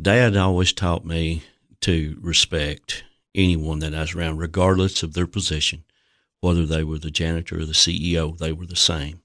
dad 0.00 0.36
always 0.36 0.72
taught 0.72 1.04
me 1.04 1.42
to 1.80 2.18
respect 2.20 3.04
anyone 3.34 3.80
that 3.80 3.94
I 3.94 4.00
was 4.00 4.14
around, 4.14 4.38
regardless 4.38 5.02
of 5.02 5.14
their 5.14 5.26
position, 5.26 5.84
whether 6.40 6.64
they 6.64 6.84
were 6.84 6.98
the 6.98 7.10
janitor 7.10 7.60
or 7.60 7.64
the 7.64 7.72
CEO, 7.72 8.36
they 8.36 8.52
were 8.52 8.66
the 8.66 8.76
same. 8.76 9.22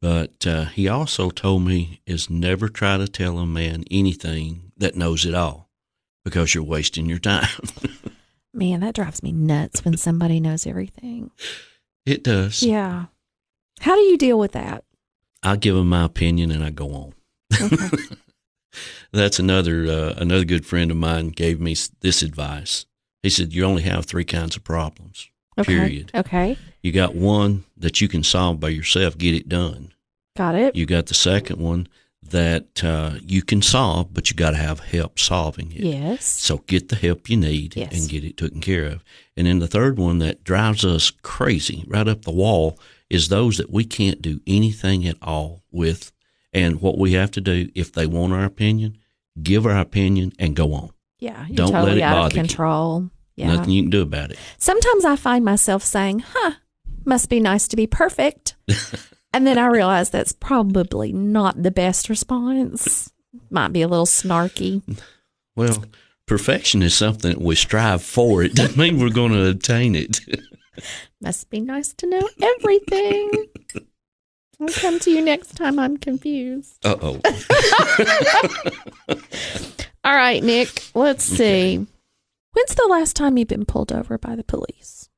But 0.00 0.46
uh, 0.46 0.66
he 0.66 0.88
also 0.88 1.30
told 1.30 1.62
me 1.62 2.00
is 2.06 2.30
never 2.30 2.68
try 2.68 2.96
to 2.96 3.08
tell 3.08 3.38
a 3.38 3.46
man 3.46 3.84
anything 3.90 4.72
that 4.76 4.96
knows 4.96 5.24
it 5.24 5.34
all 5.34 5.70
because 6.24 6.54
you're 6.54 6.64
wasting 6.64 7.06
your 7.06 7.18
time. 7.18 7.48
Man, 8.56 8.80
that 8.80 8.94
drives 8.94 9.22
me 9.22 9.32
nuts 9.32 9.84
when 9.84 9.98
somebody 9.98 10.40
knows 10.40 10.66
everything. 10.66 11.30
It 12.06 12.24
does. 12.24 12.62
Yeah. 12.62 13.06
How 13.80 13.94
do 13.94 14.00
you 14.00 14.16
deal 14.16 14.38
with 14.38 14.52
that? 14.52 14.84
I 15.42 15.56
give 15.56 15.74
them 15.74 15.90
my 15.90 16.04
opinion 16.04 16.50
and 16.50 16.64
I 16.64 16.70
go 16.70 16.88
on. 16.94 17.14
Okay. 17.60 17.98
That's 19.12 19.38
another 19.38 19.86
uh, 19.86 20.14
another 20.16 20.44
good 20.44 20.64
friend 20.64 20.90
of 20.90 20.96
mine 20.96 21.28
gave 21.28 21.60
me 21.60 21.76
this 22.00 22.22
advice. 22.22 22.86
He 23.22 23.28
said 23.28 23.52
you 23.52 23.64
only 23.64 23.82
have 23.82 24.06
three 24.06 24.24
kinds 24.24 24.56
of 24.56 24.64
problems. 24.64 25.28
Okay. 25.58 25.74
Period. 25.74 26.10
Okay. 26.14 26.56
You 26.82 26.92
got 26.92 27.14
one 27.14 27.64
that 27.76 28.00
you 28.00 28.08
can 28.08 28.22
solve 28.22 28.58
by 28.58 28.70
yourself, 28.70 29.18
get 29.18 29.34
it 29.34 29.48
done. 29.48 29.92
Got 30.36 30.54
it. 30.54 30.76
You 30.76 30.86
got 30.86 31.06
the 31.06 31.14
second 31.14 31.60
one 31.60 31.88
that 32.30 32.84
uh, 32.84 33.14
you 33.22 33.42
can 33.42 33.62
solve, 33.62 34.12
but 34.12 34.30
you 34.30 34.36
got 34.36 34.50
to 34.50 34.56
have 34.56 34.80
help 34.80 35.18
solving 35.18 35.72
it. 35.72 35.80
Yes. 35.80 36.24
So 36.24 36.58
get 36.66 36.88
the 36.88 36.96
help 36.96 37.28
you 37.28 37.36
need 37.36 37.76
yes. 37.76 37.92
and 37.92 38.08
get 38.08 38.24
it 38.24 38.36
taken 38.36 38.60
care 38.60 38.86
of. 38.86 39.04
And 39.36 39.46
then 39.46 39.58
the 39.58 39.68
third 39.68 39.98
one 39.98 40.18
that 40.18 40.44
drives 40.44 40.84
us 40.84 41.10
crazy 41.10 41.84
right 41.86 42.08
up 42.08 42.22
the 42.22 42.30
wall 42.30 42.78
is 43.08 43.28
those 43.28 43.58
that 43.58 43.70
we 43.70 43.84
can't 43.84 44.20
do 44.20 44.40
anything 44.46 45.06
at 45.06 45.16
all 45.22 45.62
with. 45.70 46.12
And 46.52 46.80
what 46.80 46.98
we 46.98 47.12
have 47.12 47.30
to 47.32 47.40
do, 47.40 47.68
if 47.74 47.92
they 47.92 48.06
want 48.06 48.32
our 48.32 48.44
opinion, 48.44 48.98
give 49.42 49.66
our 49.66 49.78
opinion 49.78 50.32
and 50.38 50.56
go 50.56 50.72
on. 50.72 50.90
Yeah. 51.18 51.46
Don't 51.52 51.70
totally 51.70 51.92
let 51.92 51.98
it 51.98 52.02
out 52.02 52.14
bother 52.14 52.26
of 52.26 52.32
control. 52.32 53.00
You. 53.02 53.10
Yeah. 53.36 53.54
Nothing 53.54 53.70
you 53.72 53.82
can 53.82 53.90
do 53.90 54.02
about 54.02 54.30
it. 54.30 54.38
Sometimes 54.58 55.04
I 55.04 55.16
find 55.16 55.44
myself 55.44 55.82
saying, 55.82 56.24
huh, 56.26 56.52
must 57.04 57.28
be 57.28 57.40
nice 57.40 57.68
to 57.68 57.76
be 57.76 57.86
perfect. 57.86 58.56
And 59.36 59.46
then 59.46 59.58
I 59.58 59.66
realized 59.66 60.12
that's 60.12 60.32
probably 60.32 61.12
not 61.12 61.62
the 61.62 61.70
best 61.70 62.08
response. 62.08 63.12
Might 63.50 63.68
be 63.68 63.82
a 63.82 63.86
little 63.86 64.06
snarky. 64.06 64.80
Well, 65.54 65.84
perfection 66.26 66.80
is 66.80 66.94
something 66.94 67.32
that 67.32 67.42
we 67.42 67.54
strive 67.54 68.02
for. 68.02 68.42
It 68.42 68.54
doesn't 68.54 68.78
mean 68.78 68.98
we're 68.98 69.10
going 69.10 69.32
to 69.32 69.50
obtain 69.50 69.94
it. 69.94 70.20
Must 71.20 71.50
be 71.50 71.60
nice 71.60 71.92
to 71.98 72.08
know 72.08 72.26
everything. 72.40 73.30
I'll 74.58 74.68
come 74.68 74.98
to 75.00 75.10
you 75.10 75.20
next 75.22 75.54
time 75.54 75.78
I'm 75.78 75.98
confused. 75.98 76.78
Uh 76.82 76.96
oh. 77.02 77.20
All 80.02 80.14
right, 80.14 80.42
Nick, 80.42 80.82
let's 80.94 81.24
see. 81.24 81.76
When's 81.76 82.74
the 82.74 82.88
last 82.88 83.16
time 83.16 83.36
you've 83.36 83.48
been 83.48 83.66
pulled 83.66 83.92
over 83.92 84.16
by 84.16 84.34
the 84.34 84.44
police? 84.44 85.10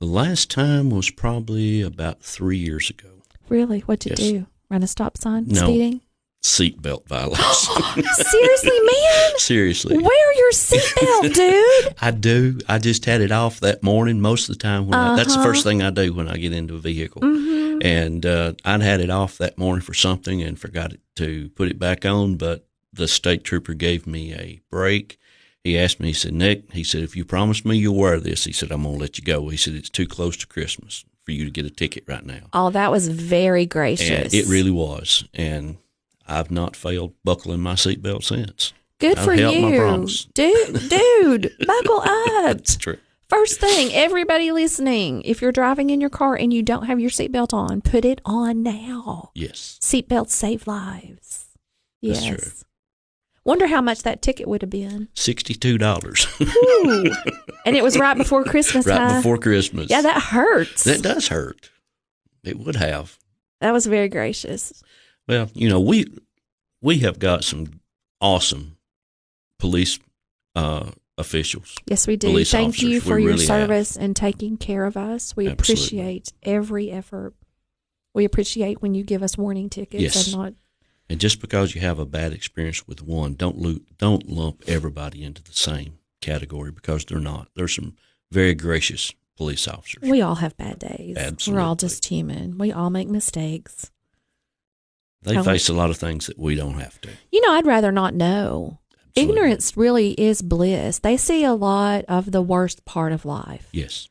The 0.00 0.06
last 0.06 0.50
time 0.50 0.90
was 0.90 1.10
probably 1.10 1.82
about 1.82 2.20
three 2.20 2.58
years 2.58 2.90
ago. 2.90 3.17
Really? 3.48 3.80
What'd 3.80 4.04
you 4.06 4.10
Yes. 4.10 4.18
do? 4.18 4.46
Run 4.70 4.82
a 4.82 4.86
stop 4.86 5.16
sign? 5.18 5.46
No. 5.48 5.62
Speeding? 5.66 6.00
Seatbelt 6.42 7.06
violation. 7.08 8.04
Seriously, 8.14 8.80
man? 8.80 9.30
Seriously. 9.38 9.98
Wear 9.98 10.34
your 10.36 10.52
seatbelt, 10.52 11.34
dude. 11.84 11.94
I 12.00 12.10
do. 12.12 12.58
I 12.68 12.78
just 12.78 13.04
had 13.06 13.20
it 13.20 13.32
off 13.32 13.60
that 13.60 13.82
morning. 13.82 14.20
Most 14.20 14.48
of 14.48 14.56
the 14.56 14.62
time, 14.62 14.86
when 14.86 14.98
I, 14.98 15.16
that's 15.16 15.32
the 15.34 15.40
Uh-huh. 15.40 15.48
first 15.48 15.64
thing 15.64 15.82
I 15.82 15.90
do 15.90 16.12
when 16.12 16.28
I 16.28 16.36
get 16.36 16.52
into 16.52 16.74
a 16.76 16.78
vehicle. 16.78 17.22
hmm 17.22 17.78
And 17.82 18.24
uh, 18.24 18.52
I'd 18.64 18.82
had 18.82 19.00
it 19.00 19.10
off 19.10 19.38
that 19.38 19.58
morning 19.58 19.82
for 19.82 19.94
something 19.94 20.40
and 20.42 20.58
forgot 20.58 20.92
it, 20.92 21.00
to 21.16 21.48
put 21.50 21.68
it 21.68 21.78
back 21.78 22.04
on. 22.06 22.36
But 22.36 22.66
the 22.92 23.08
state 23.08 23.42
trooper 23.42 23.74
gave 23.74 24.06
me 24.06 24.32
a 24.32 24.60
break. 24.70 25.18
He 25.64 25.76
asked 25.76 25.98
me, 25.98 26.08
he 26.08 26.14
said, 26.14 26.34
Nick, 26.34 26.72
he 26.72 26.84
said, 26.84 27.02
if 27.02 27.16
you 27.16 27.24
promise 27.24 27.64
me 27.64 27.76
you'll 27.76 27.96
wear 27.96 28.20
this, 28.20 28.44
he 28.44 28.52
said, 28.52 28.70
I'm 28.70 28.84
going 28.84 28.94
to 28.94 29.00
let 29.00 29.18
you 29.18 29.24
go. 29.24 29.48
He 29.48 29.56
said, 29.56 29.74
it's 29.74 29.90
too 29.90 30.06
close 30.06 30.36
to 30.38 30.46
Christmas 30.46 31.04
for 31.28 31.32
you 31.32 31.44
to 31.44 31.50
get 31.50 31.66
a 31.66 31.70
ticket 31.70 32.04
right 32.08 32.24
now. 32.24 32.40
Oh, 32.54 32.70
that 32.70 32.90
was 32.90 33.06
very 33.08 33.66
gracious. 33.66 34.08
And 34.08 34.32
it 34.32 34.46
really 34.46 34.70
was. 34.70 35.24
And 35.34 35.76
I've 36.26 36.50
not 36.50 36.74
failed 36.74 37.12
buckling 37.22 37.60
my 37.60 37.74
seatbelt 37.74 38.24
since. 38.24 38.72
good 38.98 39.18
I've 39.18 39.24
for 39.26 39.34
you, 39.34 40.06
dude. 40.32 40.88
Dude, 40.88 41.52
buckle 41.66 42.00
up. 42.06 42.56
That's 42.56 42.76
true. 42.78 42.96
First 43.28 43.60
thing, 43.60 43.92
everybody 43.92 44.52
listening, 44.52 45.20
if 45.20 45.42
you're 45.42 45.52
driving 45.52 45.90
in 45.90 46.00
your 46.00 46.08
car 46.08 46.34
and 46.34 46.50
you 46.50 46.62
don't 46.62 46.84
have 46.86 46.98
your 46.98 47.10
seatbelt 47.10 47.52
on, 47.52 47.82
put 47.82 48.06
it 48.06 48.22
on 48.24 48.62
now. 48.62 49.30
Yes. 49.34 49.78
Seatbelts 49.82 50.30
save 50.30 50.66
lives. 50.66 51.48
That's 52.00 52.24
Yes. 52.24 52.64
Wonder 53.48 53.66
how 53.66 53.80
much 53.80 54.02
that 54.02 54.20
ticket 54.20 54.46
would 54.46 54.60
have 54.60 54.68
been. 54.68 55.08
$62 55.14 57.48
and 57.64 57.74
it 57.74 57.82
was 57.82 57.98
right 57.98 58.14
before 58.14 58.44
Christmas, 58.44 58.86
right 58.86 59.00
huh? 59.00 59.16
before 59.16 59.38
Christmas. 59.38 59.88
Yeah, 59.88 60.02
that 60.02 60.20
hurts. 60.20 60.84
That 60.84 61.00
does 61.00 61.28
hurt. 61.28 61.70
It 62.44 62.58
would 62.58 62.76
have. 62.76 63.18
That 63.62 63.72
was 63.72 63.86
very 63.86 64.10
gracious. 64.10 64.82
Well, 65.26 65.50
you 65.54 65.70
know, 65.70 65.80
we 65.80 66.14
we 66.82 66.98
have 66.98 67.18
got 67.18 67.42
some 67.42 67.80
awesome 68.20 68.76
police 69.58 69.98
uh, 70.54 70.90
officials. 71.16 71.74
Yes, 71.86 72.06
we 72.06 72.18
do. 72.18 72.28
Police 72.28 72.50
Thank 72.50 72.82
you 72.82 72.88
officers, 72.90 73.04
we 73.04 73.10
for 73.10 73.18
your 73.18 73.32
really 73.32 73.46
have. 73.46 73.62
service 73.62 73.96
and 73.96 74.14
taking 74.14 74.58
care 74.58 74.84
of 74.84 74.98
us. 74.98 75.34
We 75.34 75.48
Absolutely. 75.48 75.52
appreciate 75.52 76.32
every 76.42 76.90
effort. 76.90 77.32
We 78.14 78.26
appreciate 78.26 78.82
when 78.82 78.92
you 78.92 79.04
give 79.04 79.22
us 79.22 79.38
warning 79.38 79.70
tickets 79.70 80.02
Yes. 80.02 80.26
and 80.26 80.36
not 80.36 80.52
And 81.10 81.18
just 81.20 81.40
because 81.40 81.74
you 81.74 81.80
have 81.80 81.98
a 81.98 82.04
bad 82.04 82.32
experience 82.32 82.86
with 82.86 83.02
one, 83.02 83.34
don't 83.34 83.58
lo- 83.58 83.80
don't 83.96 84.28
lump 84.28 84.62
everybody 84.66 85.24
into 85.24 85.42
the 85.42 85.52
same 85.54 85.98
category 86.20 86.70
because 86.70 87.04
they're 87.04 87.18
not. 87.20 87.48
There's 87.54 87.74
some 87.74 87.94
very 88.30 88.54
gracious 88.54 89.12
police 89.36 89.66
officers. 89.68 90.02
we 90.02 90.20
all 90.20 90.34
have 90.36 90.56
bad 90.56 90.78
days. 90.80 91.16
Absolutely. 91.16 91.60
We're 91.62 91.66
all 91.66 91.76
just 91.76 92.04
human. 92.06 92.58
We 92.58 92.72
all 92.72 92.90
make 92.90 93.08
mistakes. 93.08 93.90
they 95.22 95.34
how- 95.34 95.42
face 95.42 95.68
a 95.68 95.72
lot 95.74 95.90
of 95.90 95.96
things 95.96 96.26
that 96.26 96.38
we 96.38 96.54
don't 96.54 96.78
have 96.80 97.00
to. 97.02 97.10
You 97.32 97.40
know, 97.40 97.52
I'd 97.52 97.66
rather 97.66 97.90
not 97.92 98.14
know. 98.14 98.78
Absolutely. 99.16 99.22
Ignorance 99.40 99.76
really 99.76 100.10
is 100.12 100.42
bliss. 100.42 100.98
They 101.00 101.16
see 101.16 101.42
a 101.44 101.54
lot 101.54 102.04
of 102.06 102.30
the 102.30 102.42
worst 102.42 102.84
part 102.84 103.12
of 103.12 103.24
life. 103.24 103.68
Yes. 103.72 104.08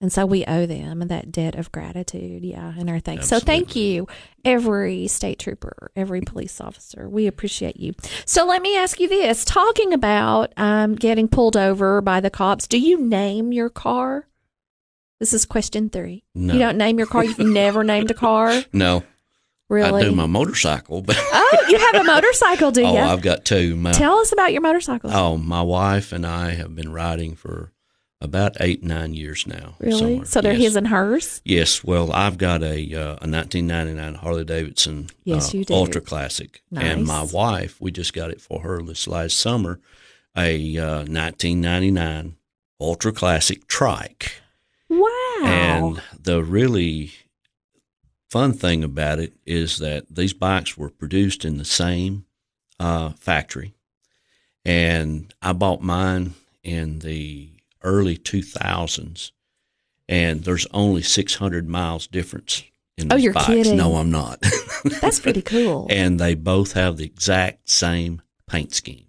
And 0.00 0.12
so 0.12 0.24
we 0.26 0.44
owe 0.46 0.64
them 0.66 1.00
that 1.08 1.32
debt 1.32 1.56
of 1.56 1.72
gratitude, 1.72 2.44
yeah, 2.44 2.72
and 2.78 2.88
our 2.88 3.00
thanks. 3.00 3.28
So 3.28 3.40
thank 3.40 3.74
you, 3.74 4.06
every 4.48 5.06
state 5.08 5.38
trooper, 5.38 5.90
every 5.94 6.20
police 6.22 6.60
officer. 6.60 7.08
We 7.08 7.26
appreciate 7.26 7.78
you. 7.78 7.94
So 8.24 8.46
let 8.46 8.62
me 8.62 8.76
ask 8.76 8.98
you 8.98 9.08
this: 9.08 9.44
talking 9.44 9.92
about 9.92 10.52
um, 10.56 10.94
getting 10.94 11.28
pulled 11.28 11.56
over 11.56 12.00
by 12.00 12.20
the 12.20 12.30
cops, 12.30 12.66
do 12.66 12.78
you 12.78 12.98
name 13.00 13.52
your 13.52 13.68
car? 13.68 14.26
This 15.20 15.32
is 15.32 15.44
question 15.44 15.90
three. 15.90 16.24
No. 16.34 16.54
You 16.54 16.60
don't 16.60 16.78
name 16.78 16.96
your 16.98 17.06
car. 17.08 17.24
You've 17.24 17.38
never 17.38 17.84
named 17.84 18.10
a 18.10 18.14
car, 18.14 18.62
No. 18.72 19.02
really? 19.68 20.02
I 20.02 20.04
do 20.08 20.14
my 20.14 20.26
motorcycle, 20.26 21.02
but 21.02 21.16
oh, 21.18 21.66
you 21.68 21.76
have 21.78 21.96
a 21.96 22.04
motorcycle, 22.04 22.70
do 22.70 22.82
you? 22.82 22.86
oh. 22.96 22.96
I've 22.96 23.22
got 23.22 23.44
two. 23.44 23.74
My, 23.76 23.92
Tell 23.92 24.18
us 24.18 24.32
about 24.32 24.52
your 24.52 24.62
motorcycle. 24.62 25.10
Oh, 25.12 25.36
my 25.36 25.60
wife 25.62 26.12
and 26.12 26.24
I 26.26 26.50
have 26.50 26.74
been 26.74 26.92
riding 26.92 27.34
for 27.34 27.72
about 28.20 28.56
eight, 28.60 28.82
nine 28.82 29.14
years 29.14 29.46
now. 29.46 29.74
really? 29.78 29.98
somewhere. 29.98 30.24
So 30.24 30.40
they're 30.40 30.52
yes. 30.52 30.62
his 30.62 30.76
and 30.76 30.88
hers. 30.88 31.40
Yes. 31.44 31.84
Well, 31.84 32.12
I've 32.12 32.38
got 32.38 32.62
a 32.62 32.94
uh, 32.94 33.16
a 33.20 33.28
1999 33.28 34.14
Harley 34.14 34.44
Davidson 34.44 35.08
Yes, 35.24 35.54
uh. 35.54 35.62
Ultra 35.70 36.00
Classic, 36.00 36.62
and 36.74 37.04
my 37.04 37.22
wife, 37.22 37.80
we 37.80 37.90
just 37.90 38.12
got 38.12 38.30
it 38.30 38.40
for 38.40 38.60
her 38.60 38.82
this 38.82 39.06
last 39.06 39.38
summer, 39.38 39.80
a 40.36 40.76
uh, 40.78 40.98
1999 40.98 42.36
Ultra 42.80 43.12
Classic 43.12 43.66
Trike. 43.66 44.40
Wow. 44.88 45.42
And 45.42 46.02
the 46.18 46.42
really 46.42 47.12
fun 48.30 48.52
thing 48.52 48.84
about 48.84 49.18
it 49.18 49.34
is 49.46 49.78
that 49.78 50.04
these 50.10 50.32
bikes 50.32 50.76
were 50.76 50.90
produced 50.90 51.44
in 51.44 51.58
the 51.58 51.64
same 51.64 52.24
uh, 52.80 53.10
factory. 53.10 53.74
And 54.64 55.32
I 55.40 55.52
bought 55.52 55.82
mine 55.82 56.34
in 56.62 56.98
the 57.00 57.50
early 57.82 58.16
2000s, 58.16 59.30
and 60.08 60.44
there's 60.44 60.66
only 60.72 61.02
600 61.02 61.68
miles 61.68 62.06
difference 62.06 62.64
in 62.96 63.12
Oh, 63.12 63.16
these 63.16 63.24
you're 63.24 63.32
bikes. 63.32 63.46
kidding. 63.46 63.76
No, 63.76 63.96
I'm 63.96 64.10
not. 64.10 64.42
That's 65.00 65.20
pretty 65.20 65.42
cool. 65.42 65.86
and 65.90 66.18
they 66.18 66.34
both 66.34 66.72
have 66.72 66.96
the 66.96 67.04
exact 67.04 67.68
same 67.68 68.22
paint 68.48 68.74
scheme. 68.74 69.04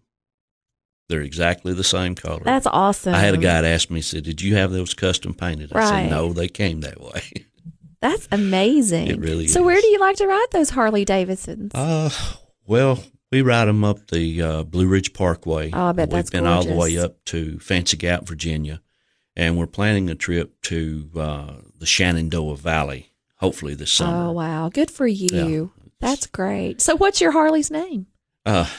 They're 1.08 1.22
exactly 1.22 1.74
the 1.74 1.84
same 1.84 2.14
color. 2.14 2.42
That's 2.44 2.68
awesome. 2.68 3.16
I 3.16 3.20
had 3.20 3.34
a 3.34 3.38
guy 3.38 3.68
ask 3.68 3.90
me, 3.90 3.96
he 3.98 4.02
said, 4.04 4.24
Did 4.24 4.42
you 4.44 4.56
have 4.58 4.70
those 4.72 4.94
custom 4.94 5.34
painted? 5.34 5.72
I 5.74 5.90
said, 6.04 6.12
No, 6.12 6.34
they 6.34 6.48
came 6.48 6.82
that 6.82 7.02
way. 7.02 7.24
That's 8.02 8.28
amazing. 8.32 9.08
It 9.08 9.20
really 9.20 9.48
So 9.48 9.64
where 9.64 9.82
do 9.82 9.88
you 9.88 10.00
like 10.00 10.18
to 10.18 10.28
ride 10.28 10.46
those 10.52 10.70
Harley 10.70 11.04
Davidsons? 11.06 11.74
uh, 11.74 12.10
well, 12.68 13.04
we 13.32 13.42
ride 13.42 13.65
them 13.65 13.84
up 13.84 14.08
the 14.08 14.42
uh, 14.42 14.63
Blue 14.63 14.88
Ridge 14.88 15.13
Parkway. 15.13 15.72
Oh, 15.72 15.88
I 15.88 15.92
bet 15.92 16.10
We've 16.10 16.18
that's 16.18 16.30
been 16.30 16.48
all 16.48 16.63
the 16.63 16.76
way 16.76 16.98
up 16.98 17.24
to 17.26 17.60
Fancy 17.60 17.98
Gap, 17.98 18.26
Virginia, 18.28 18.82
and 19.36 19.58
we're 19.58 19.68
planning 19.68 20.10
a 20.10 20.15
trip 20.15 20.62
to 20.63 21.10
uh, 21.15 21.54
the 21.78 21.86
Shenandoah 21.86 22.58
Valley, 22.58 23.12
hopefully 23.36 23.76
this 23.76 23.92
summer. 23.92 24.30
Oh 24.30 24.32
wow, 24.32 24.70
good 24.70 24.92
for 24.92 25.08
you. 25.08 25.30
Yeah. 25.32 25.86
That's 26.00 26.28
great. 26.28 26.82
So 26.82 26.96
what's 26.96 27.20
your 27.20 27.32
Harley's 27.32 27.70
name? 27.70 28.08
Uh, 28.46 28.70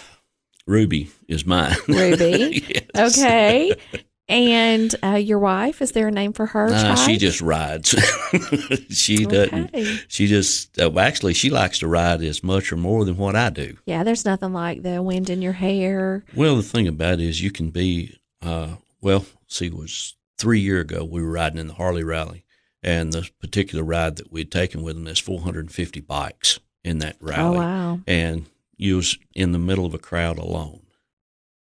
Ruby 0.67 1.11
is 1.29 1.45
mine. 1.45 1.77
Ruby. 1.89 2.65
Yes. 2.95 3.19
Okay. 3.19 3.75
and 4.31 4.95
uh, 5.03 5.17
your 5.17 5.39
wife, 5.39 5.83
is 5.83 5.93
there 5.93 6.09
a 6.09 6.11
name 6.11 6.33
for 6.33 6.47
her? 6.47 6.71
Nah, 6.71 6.95
she 6.95 7.17
just 7.19 7.41
rides. 7.41 7.91
she 8.91 9.25
doesn't. 9.27 9.75
Okay. 9.75 9.99
She 10.09 10.27
just 10.27 10.81
uh, 10.81 10.89
well, 10.91 11.05
actually 11.05 11.35
she 11.35 11.51
likes 11.51 11.81
to 11.81 11.89
ride 11.89 12.23
as 12.23 12.43
much 12.43 12.73
or 12.73 12.77
more 12.77 13.05
than 13.05 13.17
what 13.17 13.37
I 13.37 13.51
do. 13.51 13.77
Yeah, 13.87 14.05
there's 14.05 14.25
nothing 14.25 14.53
like 14.53 14.83
the 14.83 15.03
wind 15.03 15.29
in 15.29 15.43
your 15.43 15.53
hair. 15.55 16.25
Well, 16.35 16.57
the 16.57 16.63
thing 16.63 16.87
about 16.89 17.15
it 17.15 17.21
is 17.23 17.43
you 17.43 17.51
can 17.51 17.71
be. 17.71 18.17
Uh, 18.41 18.77
well, 19.01 19.27
see, 19.49 19.67
it 19.67 19.75
was 19.75 20.15
three 20.39 20.61
year 20.61 20.81
ago 20.81 21.05
we 21.05 21.23
were 21.23 21.31
riding 21.33 21.59
in 21.59 21.67
the 21.69 21.75
Harley 21.75 22.05
Rally, 22.05 22.45
and 22.83 23.13
the 23.13 23.29
particular 23.41 23.85
ride 23.85 24.17
that 24.17 24.33
we'd 24.33 24.51
taken 24.53 24.83
with 24.83 24.95
them, 24.95 25.05
there's 25.05 25.19
450 25.19 26.01
bikes 26.01 26.61
in 26.85 26.99
that 27.01 27.17
rally, 27.21 27.57
Oh 27.59 27.61
wow. 27.61 28.01
and 28.07 28.47
you 28.77 28.97
was 28.97 29.19
in 29.35 29.53
the 29.53 29.59
middle 29.59 29.85
of 29.85 29.93
a 29.93 29.99
crowd 29.99 30.39
alone. 30.39 30.80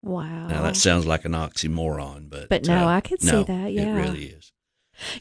Wow. 0.03 0.47
Now 0.47 0.63
that 0.63 0.75
sounds 0.75 1.05
like 1.05 1.25
an 1.25 1.33
oxymoron, 1.33 2.29
but 2.29 2.49
But 2.49 2.65
no, 2.65 2.85
uh, 2.87 2.87
I 2.87 3.01
could 3.01 3.21
see 3.21 3.31
no, 3.31 3.43
that, 3.43 3.71
yeah. 3.71 3.83
it 3.83 4.01
really 4.01 4.25
is. 4.25 4.51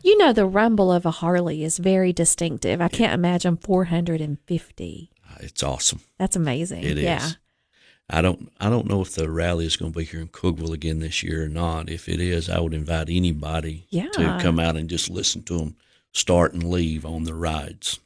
you 0.02 0.16
know 0.18 0.32
the 0.32 0.46
rumble 0.46 0.90
of 0.90 1.04
a 1.06 1.10
Harley 1.10 1.62
is 1.64 1.78
very 1.78 2.12
distinctive. 2.12 2.80
I 2.80 2.88
can't 2.88 3.12
imagine 3.12 3.56
450. 3.58 5.10
Uh, 5.28 5.34
It's 5.40 5.62
awesome. 5.62 6.00
That's 6.18 6.36
amazing. 6.36 6.82
It 6.84 6.98
is. 6.98 7.04
yeah. 7.04 7.28
I 8.12 8.22
don't. 8.22 8.50
I 8.58 8.68
don't 8.68 8.88
know 8.88 9.02
if 9.02 9.12
the 9.14 9.30
rally 9.30 9.66
is 9.66 9.76
going 9.76 9.92
to 9.92 9.98
be 9.98 10.04
here 10.04 10.20
in 10.20 10.26
Cookeville 10.28 10.72
again 10.72 10.98
this 10.98 11.22
year 11.22 11.44
or 11.44 11.48
not. 11.48 11.88
If 11.88 12.08
it 12.08 12.20
is, 12.20 12.50
I 12.50 12.58
would 12.58 12.74
invite 12.74 13.08
anybody 13.08 13.86
Yeah. 13.90 14.08
to 14.14 14.38
come 14.42 14.58
out 14.58 14.76
and 14.76 14.90
just 14.90 15.08
listen 15.08 15.44
to 15.44 15.58
them 15.58 15.76
start 16.12 16.52
and 16.52 16.64
leave 16.68 17.06
on 17.06 17.22
the 17.22 17.34
rides. 17.34 18.00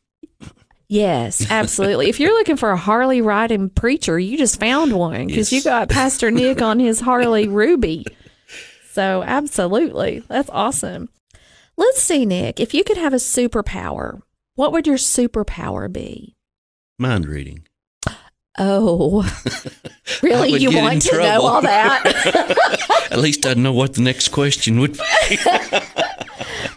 Yes, 0.89 1.47
absolutely. 1.51 2.09
if 2.09 2.21
you're 2.21 2.33
looking 2.33 2.57
for 2.57 2.71
a 2.71 2.77
Harley 2.77 3.21
riding 3.21 3.71
preacher, 3.71 4.19
you 4.19 4.37
just 4.37 4.61
found 4.61 4.93
one 4.93 5.27
because 5.27 5.53
you 5.53 5.63
got 5.63 5.89
Pastor 5.89 6.31
Nick 6.33 6.63
on 6.63 6.79
his 6.79 7.01
Harley 7.01 7.49
Ruby. 7.49 8.07
So, 8.93 9.23
absolutely. 9.23 10.23
That's 10.29 10.51
awesome. 10.51 11.09
Let's 11.77 12.01
see, 12.01 12.25
Nick. 12.25 12.61
If 12.61 12.75
you 12.75 12.85
could 12.85 12.97
have 12.97 13.13
a 13.13 13.17
superpower, 13.17 14.21
what 14.55 14.71
would 14.73 14.87
your 14.87 14.97
superpower 14.97 15.93
be? 15.93 16.37
Mind 16.99 17.27
reading. 17.27 17.67
Oh, 18.57 19.23
really? 20.23 20.61
You 20.61 20.77
want 20.77 21.03
to 21.03 21.19
know 21.19 21.43
all 21.43 21.63
that? 21.63 23.09
At 23.11 23.19
least 23.19 23.45
I'd 23.45 23.59
know 23.59 23.73
what 23.73 23.95
the 23.95 24.03
next 24.03 24.29
question 24.29 24.79
would 24.79 24.93
be. 24.93 25.39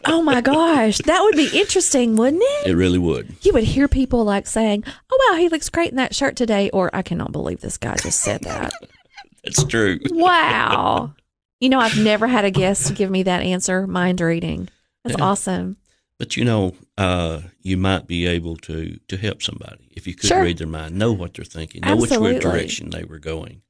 Oh 0.08 0.22
my 0.22 0.42
gosh, 0.42 0.98
that 1.00 1.22
would 1.24 1.36
be 1.36 1.50
interesting, 1.54 2.16
wouldn't 2.16 2.42
it? 2.44 2.68
It 2.68 2.76
really 2.76 2.98
would. 3.00 3.36
You 3.42 3.54
would 3.54 3.64
hear 3.64 3.88
people 3.88 4.24
like 4.24 4.48
saying, 4.48 4.84
"Oh 5.12 5.28
wow, 5.32 5.38
he 5.38 5.50
looks 5.50 5.70
great 5.70 5.90
in 5.92 5.98
that 5.98 6.16
shirt 6.16 6.36
today," 6.36 6.70
or 6.72 6.90
"I 6.96 7.02
cannot 7.02 7.32
believe 7.32 7.62
this 7.62 7.78
guy 7.78 7.96
just 7.98 8.22
said 8.22 8.42
that." 8.42 8.74
That's 9.44 9.64
true. 9.64 10.00
wow. 10.12 11.14
You 11.60 11.70
know, 11.70 11.80
I've 11.80 11.98
never 11.98 12.28
had 12.28 12.46
a 12.46 12.52
guest 12.52 12.94
give 12.94 13.10
me 13.10 13.24
that 13.24 13.42
answer. 13.42 13.88
Mind 13.88 14.22
reading. 14.22 14.70
That's 15.04 15.18
Yeah. 15.18 15.26
awesome. 15.26 15.78
But 16.20 16.38
you 16.38 16.46
know, 16.46 16.76
uh, 17.00 17.42
you 17.64 17.78
might 17.78 18.06
be 18.06 18.28
able 18.28 18.58
to 18.58 19.00
to 19.08 19.18
help 19.18 19.42
somebody 19.42 19.90
if 19.96 20.06
you 20.06 20.14
could 20.14 20.28
Sure. 20.28 20.44
read 20.44 20.60
their 20.60 20.68
mind, 20.68 21.00
know 21.00 21.12
what 21.14 21.34
they're 21.34 21.46
thinking, 21.46 21.82
know 21.82 21.96
which 21.96 22.12
Absolutely. 22.12 22.34
way 22.36 22.40
direction 22.40 22.92
they 22.92 23.04
were 23.06 23.18
going. 23.18 23.64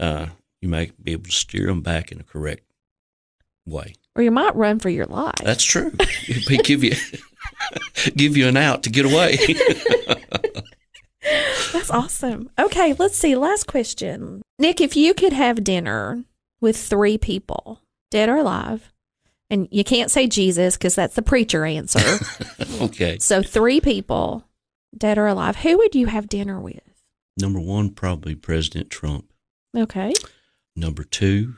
Uh, 0.00 0.26
you 0.60 0.68
might 0.68 1.00
be 1.00 1.12
able 1.12 1.24
to 1.26 1.30
steer 1.30 1.66
them 1.66 1.80
back 1.80 2.10
in 2.10 2.18
a 2.18 2.24
correct 2.24 2.64
way. 3.68 3.94
Or 4.16 4.22
you 4.22 4.30
might 4.30 4.56
run 4.56 4.78
for 4.78 4.88
your 4.88 5.06
life. 5.06 5.36
That's 5.42 5.64
true. 5.64 5.92
He 6.22 6.56
give 6.58 6.82
you 6.82 6.94
give 8.16 8.36
you 8.36 8.48
an 8.48 8.56
out 8.56 8.82
to 8.84 8.90
get 8.90 9.06
away. 9.06 9.38
That's 11.72 11.90
awesome. 11.90 12.50
Okay, 12.58 12.94
let's 12.98 13.16
see. 13.16 13.36
Last 13.36 13.66
question. 13.66 14.42
Nick, 14.58 14.80
if 14.80 14.96
you 14.96 15.14
could 15.14 15.32
have 15.32 15.64
dinner 15.64 16.24
with 16.60 16.76
three 16.76 17.18
people, 17.18 17.80
dead 18.10 18.28
or 18.28 18.36
alive, 18.36 18.92
and 19.50 19.68
you 19.70 19.84
can't 19.84 20.10
say 20.10 20.26
Jesus 20.26 20.76
because 20.76 20.94
that's 20.94 21.14
the 21.14 21.22
preacher 21.22 21.64
answer. 21.64 22.18
okay. 22.82 23.18
so, 23.18 23.42
three 23.42 23.80
people, 23.80 24.44
dead 24.96 25.18
or 25.18 25.26
alive, 25.26 25.56
who 25.56 25.78
would 25.78 25.94
you 25.94 26.06
have 26.06 26.28
dinner 26.28 26.60
with? 26.60 26.82
Number 27.38 27.60
one, 27.60 27.90
probably 27.90 28.34
President 28.34 28.90
Trump. 28.90 29.26
Okay. 29.76 30.12
Number 30.76 31.04
two, 31.04 31.54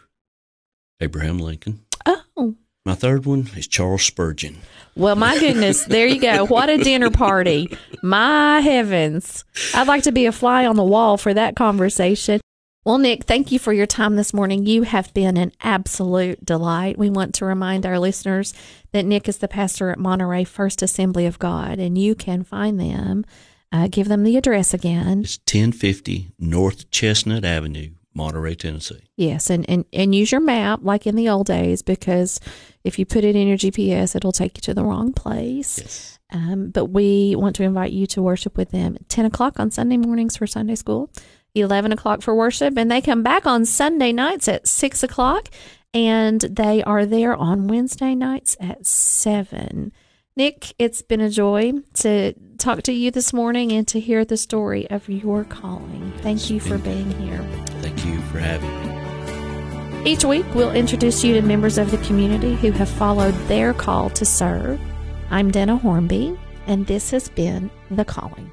Abraham 1.00 1.38
Lincoln. 1.38 1.84
Oh, 2.06 2.54
My 2.84 2.94
third 2.94 3.26
one 3.26 3.48
is 3.56 3.66
Charles 3.66 4.02
Spurgeon. 4.02 4.58
well, 4.96 5.16
my 5.16 5.38
goodness. 5.38 5.84
There 5.84 6.06
you 6.06 6.20
go. 6.20 6.46
What 6.46 6.68
a 6.70 6.78
dinner 6.78 7.10
party. 7.10 7.76
My 8.02 8.60
heavens. 8.60 9.44
I'd 9.74 9.86
like 9.88 10.04
to 10.04 10.12
be 10.12 10.26
a 10.26 10.32
fly 10.32 10.66
on 10.66 10.76
the 10.76 10.84
wall 10.84 11.16
for 11.16 11.34
that 11.34 11.56
conversation. 11.56 12.40
Well, 12.84 12.96
Nick, 12.98 13.24
thank 13.24 13.52
you 13.52 13.58
for 13.58 13.74
your 13.74 13.86
time 13.86 14.16
this 14.16 14.32
morning. 14.32 14.64
You 14.64 14.82
have 14.84 15.12
been 15.12 15.36
an 15.36 15.52
absolute 15.60 16.42
delight. 16.44 16.96
We 16.96 17.10
want 17.10 17.34
to 17.34 17.44
remind 17.44 17.84
our 17.84 17.98
listeners 17.98 18.54
that 18.92 19.04
Nick 19.04 19.28
is 19.28 19.36
the 19.38 19.48
pastor 19.48 19.90
at 19.90 19.98
Monterey 19.98 20.44
First 20.44 20.80
Assembly 20.82 21.26
of 21.26 21.38
God, 21.38 21.78
and 21.78 21.98
you 21.98 22.14
can 22.14 22.42
find 22.42 22.80
them. 22.80 23.26
Uh, 23.70 23.86
give 23.88 24.08
them 24.08 24.24
the 24.24 24.36
address 24.36 24.72
again. 24.72 25.20
It's 25.20 25.38
1050 25.46 26.32
North 26.38 26.90
Chestnut 26.90 27.44
Avenue, 27.44 27.90
Monterey, 28.14 28.54
Tennessee. 28.54 29.02
Yes, 29.16 29.50
and, 29.50 29.68
and, 29.68 29.84
and 29.92 30.14
use 30.14 30.32
your 30.32 30.40
map 30.40 30.80
like 30.82 31.06
in 31.06 31.14
the 31.14 31.28
old 31.28 31.46
days 31.46 31.82
because 31.82 32.40
if 32.82 32.98
you 32.98 33.06
put 33.06 33.24
it 33.24 33.36
in 33.36 33.46
your 33.46 33.56
GPS, 33.56 34.16
it'll 34.16 34.32
take 34.32 34.56
you 34.56 34.62
to 34.62 34.74
the 34.74 34.84
wrong 34.84 35.12
place. 35.12 35.78
Yes. 35.78 36.18
Um, 36.32 36.70
but 36.70 36.86
we 36.86 37.34
want 37.36 37.56
to 37.56 37.62
invite 37.62 37.92
you 37.92 38.06
to 38.08 38.22
worship 38.22 38.56
with 38.56 38.70
them 38.70 38.96
at 38.96 39.08
10 39.08 39.24
o'clock 39.26 39.58
on 39.58 39.70
Sunday 39.70 39.96
mornings 39.96 40.36
for 40.36 40.46
Sunday 40.46 40.74
school, 40.74 41.10
11 41.54 41.92
o'clock 41.92 42.22
for 42.22 42.34
worship, 42.34 42.76
and 42.76 42.90
they 42.90 43.00
come 43.00 43.22
back 43.22 43.46
on 43.46 43.64
Sunday 43.64 44.12
nights 44.12 44.48
at 44.48 44.66
6 44.66 45.02
o'clock, 45.02 45.48
and 45.92 46.40
they 46.42 46.82
are 46.84 47.04
there 47.04 47.34
on 47.34 47.66
Wednesday 47.66 48.14
nights 48.14 48.56
at 48.60 48.86
7. 48.86 49.92
Nick, 50.36 50.74
it's 50.78 51.02
been 51.02 51.20
a 51.20 51.28
joy 51.28 51.72
to 51.94 52.34
talk 52.56 52.82
to 52.82 52.92
you 52.92 53.10
this 53.10 53.32
morning 53.32 53.72
and 53.72 53.86
to 53.88 53.98
hear 53.98 54.24
the 54.24 54.36
story 54.36 54.88
of 54.88 55.08
your 55.08 55.44
calling. 55.44 56.12
Thank 56.18 56.50
you 56.50 56.60
for 56.60 56.78
being 56.78 57.10
here. 57.20 57.42
Thank 57.82 58.04
you 58.06 58.20
for 58.22 58.38
having 58.38 60.04
me. 60.04 60.10
Each 60.10 60.24
week, 60.24 60.46
we'll 60.54 60.72
introduce 60.72 61.24
you 61.24 61.34
to 61.34 61.42
members 61.42 61.78
of 61.78 61.90
the 61.90 61.98
community 61.98 62.54
who 62.54 62.70
have 62.70 62.88
followed 62.88 63.34
their 63.48 63.74
call 63.74 64.08
to 64.10 64.24
serve. 64.24 64.80
I'm 65.30 65.50
Denna 65.50 65.76
Hornby, 65.76 66.38
and 66.66 66.86
this 66.86 67.10
has 67.10 67.28
been 67.28 67.70
The 67.90 68.04
Calling. 68.04 68.50